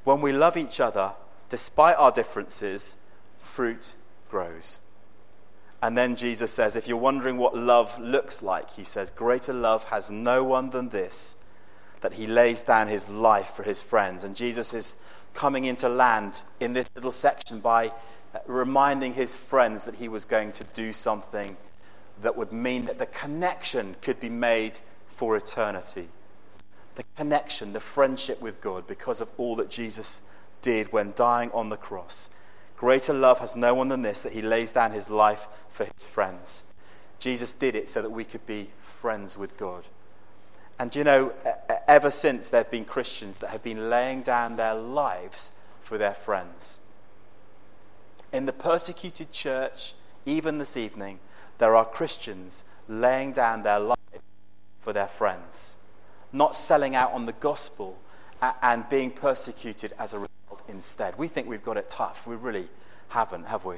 When 0.05 0.21
we 0.21 0.31
love 0.31 0.55
each 0.55 0.79
other, 0.79 1.13
despite 1.49 1.97
our 1.97 2.11
differences, 2.11 3.01
fruit 3.37 3.95
grows. 4.29 4.79
And 5.81 5.97
then 5.97 6.15
Jesus 6.15 6.51
says, 6.51 6.75
if 6.75 6.87
you're 6.87 6.97
wondering 6.97 7.37
what 7.37 7.57
love 7.57 7.99
looks 7.99 8.43
like, 8.43 8.71
he 8.71 8.83
says, 8.83 9.09
greater 9.09 9.53
love 9.53 9.85
has 9.85 10.11
no 10.11 10.43
one 10.43 10.69
than 10.69 10.89
this, 10.89 11.43
that 12.01 12.13
he 12.13 12.27
lays 12.27 12.61
down 12.61 12.87
his 12.87 13.09
life 13.09 13.51
for 13.51 13.63
his 13.63 13.81
friends. 13.81 14.23
And 14.23 14.35
Jesus 14.35 14.73
is 14.73 15.01
coming 15.33 15.65
into 15.65 15.89
land 15.89 16.41
in 16.59 16.73
this 16.73 16.89
little 16.95 17.11
section 17.11 17.59
by 17.59 17.91
reminding 18.45 19.13
his 19.13 19.35
friends 19.35 19.85
that 19.85 19.95
he 19.95 20.07
was 20.07 20.25
going 20.25 20.51
to 20.51 20.63
do 20.63 20.93
something 20.93 21.57
that 22.21 22.35
would 22.35 22.51
mean 22.51 22.85
that 22.85 22.99
the 22.99 23.05
connection 23.05 23.95
could 24.01 24.19
be 24.19 24.29
made 24.29 24.79
for 25.19 25.35
eternity. 25.35 26.07
The 26.95 27.03
connection, 27.17 27.73
the 27.73 27.81
friendship 27.81 28.41
with 28.41 28.61
God, 28.61 28.87
because 28.87 29.19
of 29.19 29.29
all 29.37 29.57
that 29.57 29.69
Jesus 29.69 30.21
did 30.61 30.93
when 30.93 31.11
dying 31.13 31.51
on 31.53 31.67
the 31.67 31.75
cross. 31.75 32.29
Greater 32.77 33.13
love 33.13 33.39
has 33.39 33.53
no 33.53 33.73
one 33.73 33.89
than 33.89 34.01
this, 34.01 34.21
that 34.21 34.31
he 34.31 34.41
lays 34.41 34.71
down 34.71 34.93
his 34.93 35.09
life 35.09 35.47
for 35.67 35.85
his 35.93 36.05
friends. 36.05 36.63
Jesus 37.19 37.51
did 37.51 37.75
it 37.75 37.89
so 37.89 38.01
that 38.01 38.11
we 38.11 38.23
could 38.23 38.45
be 38.45 38.69
friends 38.79 39.37
with 39.37 39.57
God. 39.57 39.83
And 40.79 40.95
you 40.95 41.03
know, 41.03 41.33
ever 41.85 42.11
since 42.11 42.47
there 42.47 42.63
have 42.63 42.71
been 42.71 42.85
Christians 42.85 43.39
that 43.39 43.49
have 43.49 43.61
been 43.61 43.89
laying 43.89 44.21
down 44.21 44.55
their 44.55 44.75
lives 44.75 45.51
for 45.81 45.97
their 45.97 46.13
friends. 46.13 46.79
In 48.31 48.45
the 48.45 48.53
persecuted 48.53 49.33
church, 49.33 49.95
even 50.25 50.59
this 50.59 50.77
evening, 50.77 51.19
there 51.57 51.75
are 51.75 51.83
Christians 51.83 52.63
laying 52.87 53.33
down 53.33 53.63
their 53.63 53.79
life 53.81 53.97
for 54.89 54.93
their 54.93 55.07
friends, 55.07 55.77
not 56.33 56.55
selling 56.55 56.95
out 56.95 57.11
on 57.13 57.27
the 57.27 57.33
gospel 57.33 57.99
and 58.63 58.89
being 58.89 59.11
persecuted 59.11 59.93
as 59.99 60.15
a 60.15 60.17
result 60.17 60.63
instead. 60.67 61.15
We 61.15 61.27
think 61.27 61.47
we've 61.47 61.63
got 61.63 61.77
it 61.77 61.89
tough. 61.91 62.25
We 62.25 62.35
really 62.35 62.67
haven't, 63.09 63.45
have 63.49 63.65
we? 63.65 63.75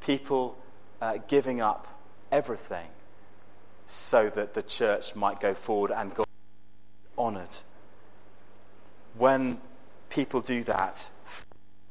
People 0.00 0.58
uh, 1.00 1.18
giving 1.28 1.60
up 1.60 1.86
everything 2.32 2.88
so 3.86 4.30
that 4.30 4.54
the 4.54 4.64
church 4.64 5.14
might 5.14 5.38
go 5.38 5.54
forward 5.54 5.92
and 5.92 6.12
God 6.12 6.26
honored. 7.16 7.58
When 9.16 9.58
people 10.10 10.40
do 10.40 10.64
that, 10.64 11.08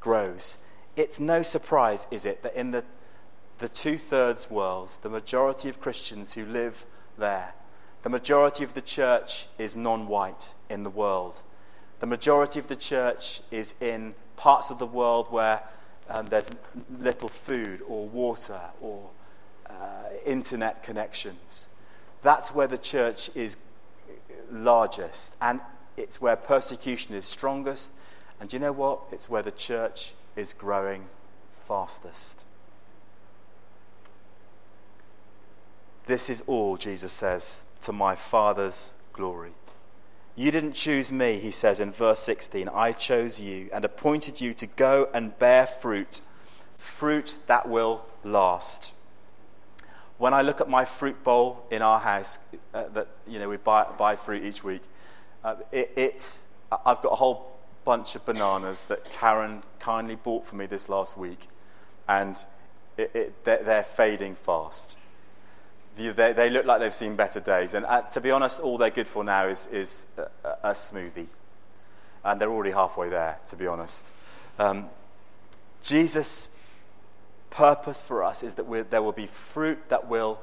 grows. 0.02 0.58
It's 0.98 1.22
no 1.22 1.42
surprise, 1.42 2.06
is 2.12 2.26
it, 2.26 2.44
that 2.44 2.54
in 2.56 2.72
the, 2.72 2.84
the 3.60 3.70
two 3.70 3.96
thirds 3.96 4.52
world, 4.52 4.98
the 5.04 5.10
majority 5.10 5.70
of 5.70 5.80
Christians 5.80 6.34
who 6.34 6.46
live 6.46 6.86
there, 7.18 7.54
the 8.04 8.10
majority 8.10 8.64
of 8.64 8.74
the 8.74 8.82
church 8.82 9.46
is 9.58 9.76
non 9.76 10.08
white 10.08 10.54
in 10.70 10.84
the 10.84 10.90
world. 10.90 11.44
The 12.00 12.08
majority 12.08 12.60
of 12.60 12.68
the 12.68 12.76
church 12.76 13.42
is 13.52 13.76
in 13.80 14.16
parts 14.38 14.72
of 14.72 14.80
the 14.80 14.88
world 14.88 15.32
where 15.32 15.62
um, 16.10 16.26
there's 16.26 16.52
little 16.98 17.30
food 17.30 17.82
or 17.88 18.08
water 18.08 18.60
or 18.82 19.12
uh, 19.70 19.74
internet 20.26 20.82
connections. 20.82 21.70
That's 22.24 22.54
where 22.54 22.68
the 22.68 22.78
church 22.78 23.30
is 23.36 23.58
largest, 24.52 25.36
and 25.42 25.62
it's 25.96 26.20
where 26.20 26.36
persecution 26.36 27.16
is 27.16 27.26
strongest. 27.26 27.94
And 28.40 28.52
you 28.52 28.60
know 28.60 28.72
what? 28.72 29.02
It's 29.12 29.30
where 29.30 29.44
the 29.44 29.52
church 29.52 30.14
is 30.36 30.54
growing 30.54 31.06
fastest. 31.60 32.44
This 36.08 36.30
is 36.30 36.42
all, 36.48 36.78
Jesus 36.78 37.14
says, 37.14 37.68
to 37.82 37.92
my 37.92 38.16
Father's 38.16 38.94
glory. 39.14 39.52
You 40.36 40.52
didn't 40.52 40.74
choose 40.74 41.12
me, 41.12 41.40
he 41.40 41.52
says 41.52 41.80
in 41.80 41.92
verse 41.92 42.20
16. 42.20 42.70
I 42.70 42.94
chose 42.94 43.40
you 43.40 43.70
and 43.74 43.84
appointed 43.84 44.40
you 44.40 44.54
to 44.56 44.66
go 44.66 45.10
and 45.14 45.38
bear 45.38 45.68
fruit, 45.68 46.22
fruit 46.78 47.38
that 47.48 47.68
will 47.68 48.06
last. 48.24 48.94
When 50.18 50.34
I 50.34 50.42
look 50.42 50.62
at 50.62 50.70
my 50.70 50.86
fruit 50.86 51.24
bowl 51.24 51.66
in 51.70 51.82
our 51.82 52.00
house, 52.00 52.40
uh, 52.74 52.88
that 52.94 53.08
you 53.28 53.40
know 53.40 53.50
we 53.50 53.58
buy, 53.58 53.86
buy 53.98 54.16
fruit 54.16 54.44
each 54.44 54.64
week, 54.64 54.84
uh, 55.44 55.56
it, 55.72 55.92
it, 55.96 56.40
I've 56.72 57.02
got 57.02 57.12
a 57.12 57.16
whole 57.16 57.52
bunch 57.84 58.16
of 58.16 58.26
bananas 58.26 58.86
that 58.88 59.10
Karen 59.10 59.64
kindly 59.80 60.16
bought 60.16 60.46
for 60.46 60.56
me 60.56 60.66
this 60.66 60.88
last 60.88 61.18
week, 61.18 61.48
and 62.08 62.38
it, 62.98 63.12
it, 63.14 63.44
they're, 63.44 63.64
they're, 63.64 63.84
fading 63.84 64.36
fast. 64.36 64.96
They, 65.98 66.34
they, 66.34 66.50
look 66.50 66.66
like 66.66 66.80
they've 66.80 66.94
seen 66.94 67.16
better 67.16 67.40
days, 67.40 67.74
and 67.74 67.86
uh, 67.86 68.02
to 68.02 68.22
be 68.22 68.32
honest, 68.32 68.60
all 68.60 68.78
they're 68.78 68.90
good 68.90 69.08
for 69.08 69.24
now 69.24 69.48
is, 69.48 69.68
is 69.68 70.08
a, 70.18 70.70
a, 70.70 70.72
smoothie, 70.72 71.28
and 72.24 72.40
they're 72.40 72.50
already 72.50 72.72
halfway 72.72 73.10
there, 73.10 73.38
to 73.48 73.56
be 73.56 73.68
honest. 73.68 74.10
Um, 74.58 74.90
Jesus' 75.84 76.50
purpose 77.50 78.02
for 78.02 78.24
us 78.24 78.42
is 78.42 78.56
that 78.56 78.90
there 78.90 79.02
will 79.02 79.12
be 79.12 79.28
fruit 79.28 79.90
that 79.90 80.08
will 80.08 80.40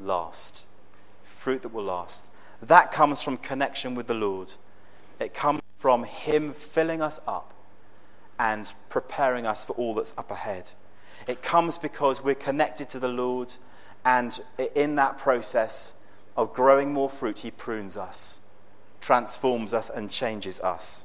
last. 0.00 0.64
Fruit 1.24 1.62
that 1.62 1.72
will 1.72 1.84
last. 1.84 2.26
That 2.62 2.90
comes 2.90 3.22
from 3.22 3.36
connection 3.36 3.94
with 3.94 4.06
the 4.06 4.14
Lord. 4.14 4.54
It 5.20 5.34
comes 5.34 5.60
from 5.76 6.04
Him 6.04 6.52
filling 6.52 7.02
us 7.02 7.20
up 7.26 7.52
and 8.38 8.72
preparing 8.88 9.46
us 9.46 9.64
for 9.64 9.74
all 9.74 9.94
that's 9.94 10.14
up 10.18 10.30
ahead. 10.30 10.70
It 11.26 11.42
comes 11.42 11.78
because 11.78 12.22
we're 12.22 12.34
connected 12.34 12.88
to 12.90 12.98
the 12.98 13.08
Lord 13.08 13.54
And 14.06 14.38
in 14.76 14.94
that 14.94 15.18
process 15.18 15.96
of 16.36 16.54
growing 16.54 16.92
more 16.92 17.10
fruit, 17.10 17.40
He 17.40 17.50
prunes 17.50 17.96
us, 17.96 18.40
transforms 19.00 19.74
us, 19.74 19.90
and 19.90 20.08
changes 20.08 20.60
us. 20.60 21.04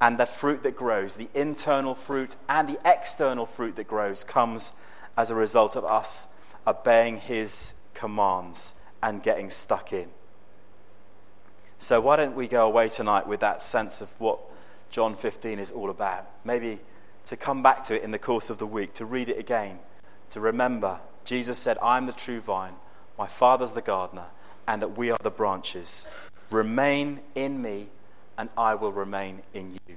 And 0.00 0.18
the 0.18 0.26
fruit 0.26 0.64
that 0.64 0.74
grows, 0.74 1.16
the 1.16 1.28
internal 1.32 1.94
fruit 1.94 2.34
and 2.48 2.68
the 2.68 2.78
external 2.84 3.46
fruit 3.46 3.76
that 3.76 3.86
grows, 3.86 4.24
comes 4.24 4.72
as 5.16 5.30
a 5.30 5.36
result 5.36 5.76
of 5.76 5.84
us 5.84 6.34
obeying 6.66 7.18
His 7.18 7.74
commands 7.94 8.80
and 9.00 9.22
getting 9.22 9.48
stuck 9.48 9.92
in. 9.92 10.08
So, 11.78 12.00
why 12.00 12.16
don't 12.16 12.34
we 12.34 12.48
go 12.48 12.66
away 12.66 12.88
tonight 12.88 13.28
with 13.28 13.38
that 13.40 13.62
sense 13.62 14.00
of 14.00 14.20
what 14.20 14.40
John 14.90 15.14
15 15.14 15.60
is 15.60 15.70
all 15.70 15.88
about? 15.88 16.26
Maybe 16.44 16.80
to 17.26 17.36
come 17.36 17.62
back 17.62 17.84
to 17.84 17.94
it 17.94 18.02
in 18.02 18.10
the 18.10 18.18
course 18.18 18.50
of 18.50 18.58
the 18.58 18.66
week, 18.66 18.94
to 18.94 19.04
read 19.04 19.28
it 19.28 19.38
again, 19.38 19.78
to 20.30 20.40
remember 20.40 20.98
Jesus 21.28 21.58
said, 21.58 21.76
I'm 21.82 22.06
the 22.06 22.14
true 22.14 22.40
vine, 22.40 22.72
my 23.18 23.26
Father's 23.26 23.74
the 23.74 23.82
gardener, 23.82 24.28
and 24.66 24.80
that 24.80 24.96
we 24.96 25.10
are 25.10 25.18
the 25.22 25.30
branches. 25.30 26.08
Remain 26.50 27.20
in 27.34 27.60
me, 27.60 27.88
and 28.38 28.48
I 28.56 28.74
will 28.74 28.92
remain 28.92 29.42
in 29.52 29.72
you. 29.86 29.96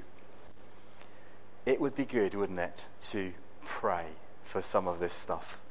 It 1.66 1.80
would 1.80 1.96
be 1.96 2.04
good, 2.04 2.34
wouldn't 2.34 2.60
it, 2.60 2.90
to 3.12 3.32
pray 3.64 4.08
for 4.44 4.62
some 4.62 4.90
of 4.90 5.00
this 5.00 5.14
stuff 5.14 5.62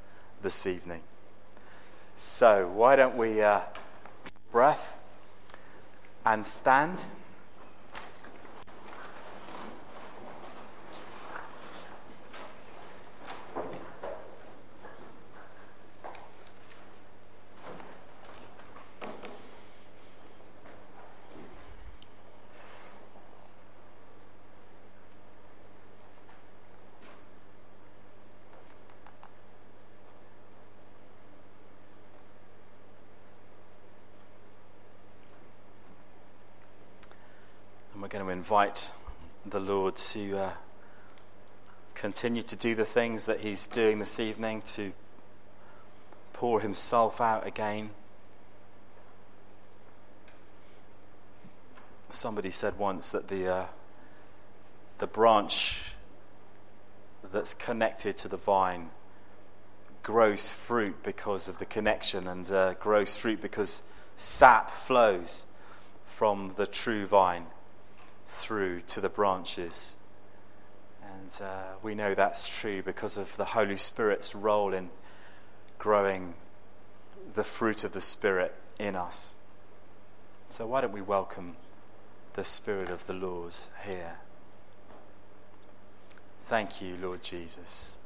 this 0.40 0.66
evening. 0.66 1.02
So, 2.16 2.66
why 2.66 2.96
don't 2.96 3.18
we 3.18 3.42
uh, 3.42 3.60
breath 4.50 4.98
and 6.24 6.46
stand? 6.46 7.04
going 38.10 38.26
to 38.26 38.30
invite 38.50 38.90
the 39.46 39.60
Lord 39.60 39.94
to 39.94 40.36
uh, 40.36 40.50
continue 41.94 42.42
to 42.42 42.56
do 42.56 42.74
the 42.74 42.84
things 42.84 43.26
that 43.26 43.42
He's 43.42 43.64
doing 43.64 44.00
this 44.00 44.18
evening, 44.18 44.62
to 44.74 44.90
pour 46.32 46.60
Himself 46.60 47.20
out 47.20 47.46
again. 47.46 47.90
Somebody 52.08 52.50
said 52.50 52.76
once 52.76 53.12
that 53.12 53.28
the, 53.28 53.46
uh, 53.46 53.66
the 54.98 55.06
branch 55.06 55.94
that's 57.32 57.54
connected 57.54 58.16
to 58.16 58.26
the 58.26 58.36
vine 58.36 58.90
grows 60.02 60.50
fruit 60.50 61.04
because 61.04 61.46
of 61.46 61.60
the 61.60 61.66
connection 61.66 62.26
and 62.26 62.50
uh, 62.50 62.74
grows 62.74 63.16
fruit 63.16 63.40
because 63.40 63.84
sap 64.16 64.70
flows 64.72 65.46
from 66.04 66.54
the 66.56 66.66
true 66.66 67.06
vine 67.06 67.46
through 68.30 68.80
to 68.80 69.00
the 69.00 69.08
branches. 69.08 69.96
And 71.02 71.40
uh, 71.42 71.74
we 71.82 71.94
know 71.94 72.14
that's 72.14 72.46
true 72.60 72.80
because 72.80 73.16
of 73.16 73.36
the 73.36 73.46
Holy 73.46 73.76
Spirit's 73.76 74.34
role 74.34 74.72
in 74.72 74.90
growing 75.78 76.34
the 77.34 77.42
fruit 77.42 77.82
of 77.82 77.92
the 77.92 78.00
Spirit 78.00 78.54
in 78.78 78.94
us. 78.94 79.34
So, 80.48 80.66
why 80.66 80.80
don't 80.80 80.92
we 80.92 81.02
welcome 81.02 81.56
the 82.34 82.44
Spirit 82.44 82.88
of 82.88 83.06
the 83.06 83.14
Lord 83.14 83.54
here? 83.84 84.18
Thank 86.40 86.80
you, 86.80 86.96
Lord 87.00 87.22
Jesus. 87.22 87.98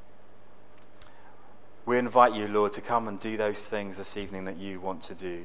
We 1.85 1.99
invite 1.99 2.35
you, 2.35 2.49
Lord, 2.49 2.73
to 2.73 2.81
come 2.81 3.09
and 3.09 3.21
do 3.21 3.37
those 3.37 3.67
things 3.69 3.99
this 3.99 4.17
evening 4.17 4.47
that 4.47 4.57
you 4.57 4.81
want 4.81 5.03
to 5.03 5.15
do, 5.15 5.45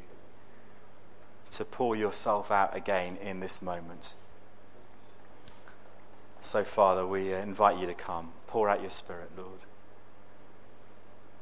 to 1.51 1.65
pour 1.65 1.97
yourself 1.97 2.49
out 2.49 2.75
again 2.75 3.17
in 3.17 3.41
this 3.41 3.61
moment. 3.61 4.15
So, 6.41 6.63
Father, 6.63 7.05
we 7.05 7.33
uh, 7.33 7.37
invite 7.37 7.79
you 7.79 7.87
to 7.87 7.93
come. 7.93 8.31
Pour 8.47 8.69
out 8.69 8.81
your 8.81 8.89
Spirit, 8.89 9.31
Lord. 9.37 9.59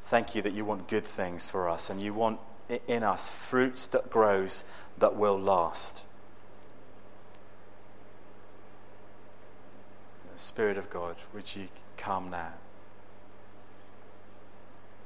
Thank 0.03 0.35
you 0.35 0.41
that 0.41 0.53
you 0.53 0.65
want 0.65 0.87
good 0.87 1.05
things 1.05 1.49
for 1.49 1.69
us 1.69 1.89
and 1.89 2.01
you 2.01 2.13
want 2.13 2.39
in 2.87 3.03
us 3.03 3.29
fruit 3.29 3.87
that 3.91 4.09
grows 4.09 4.63
that 4.97 5.15
will 5.15 5.39
last. 5.39 6.03
Spirit 10.35 10.77
of 10.77 10.89
God, 10.89 11.15
would 11.33 11.55
you 11.55 11.67
come 11.97 12.29
now? 12.29 12.53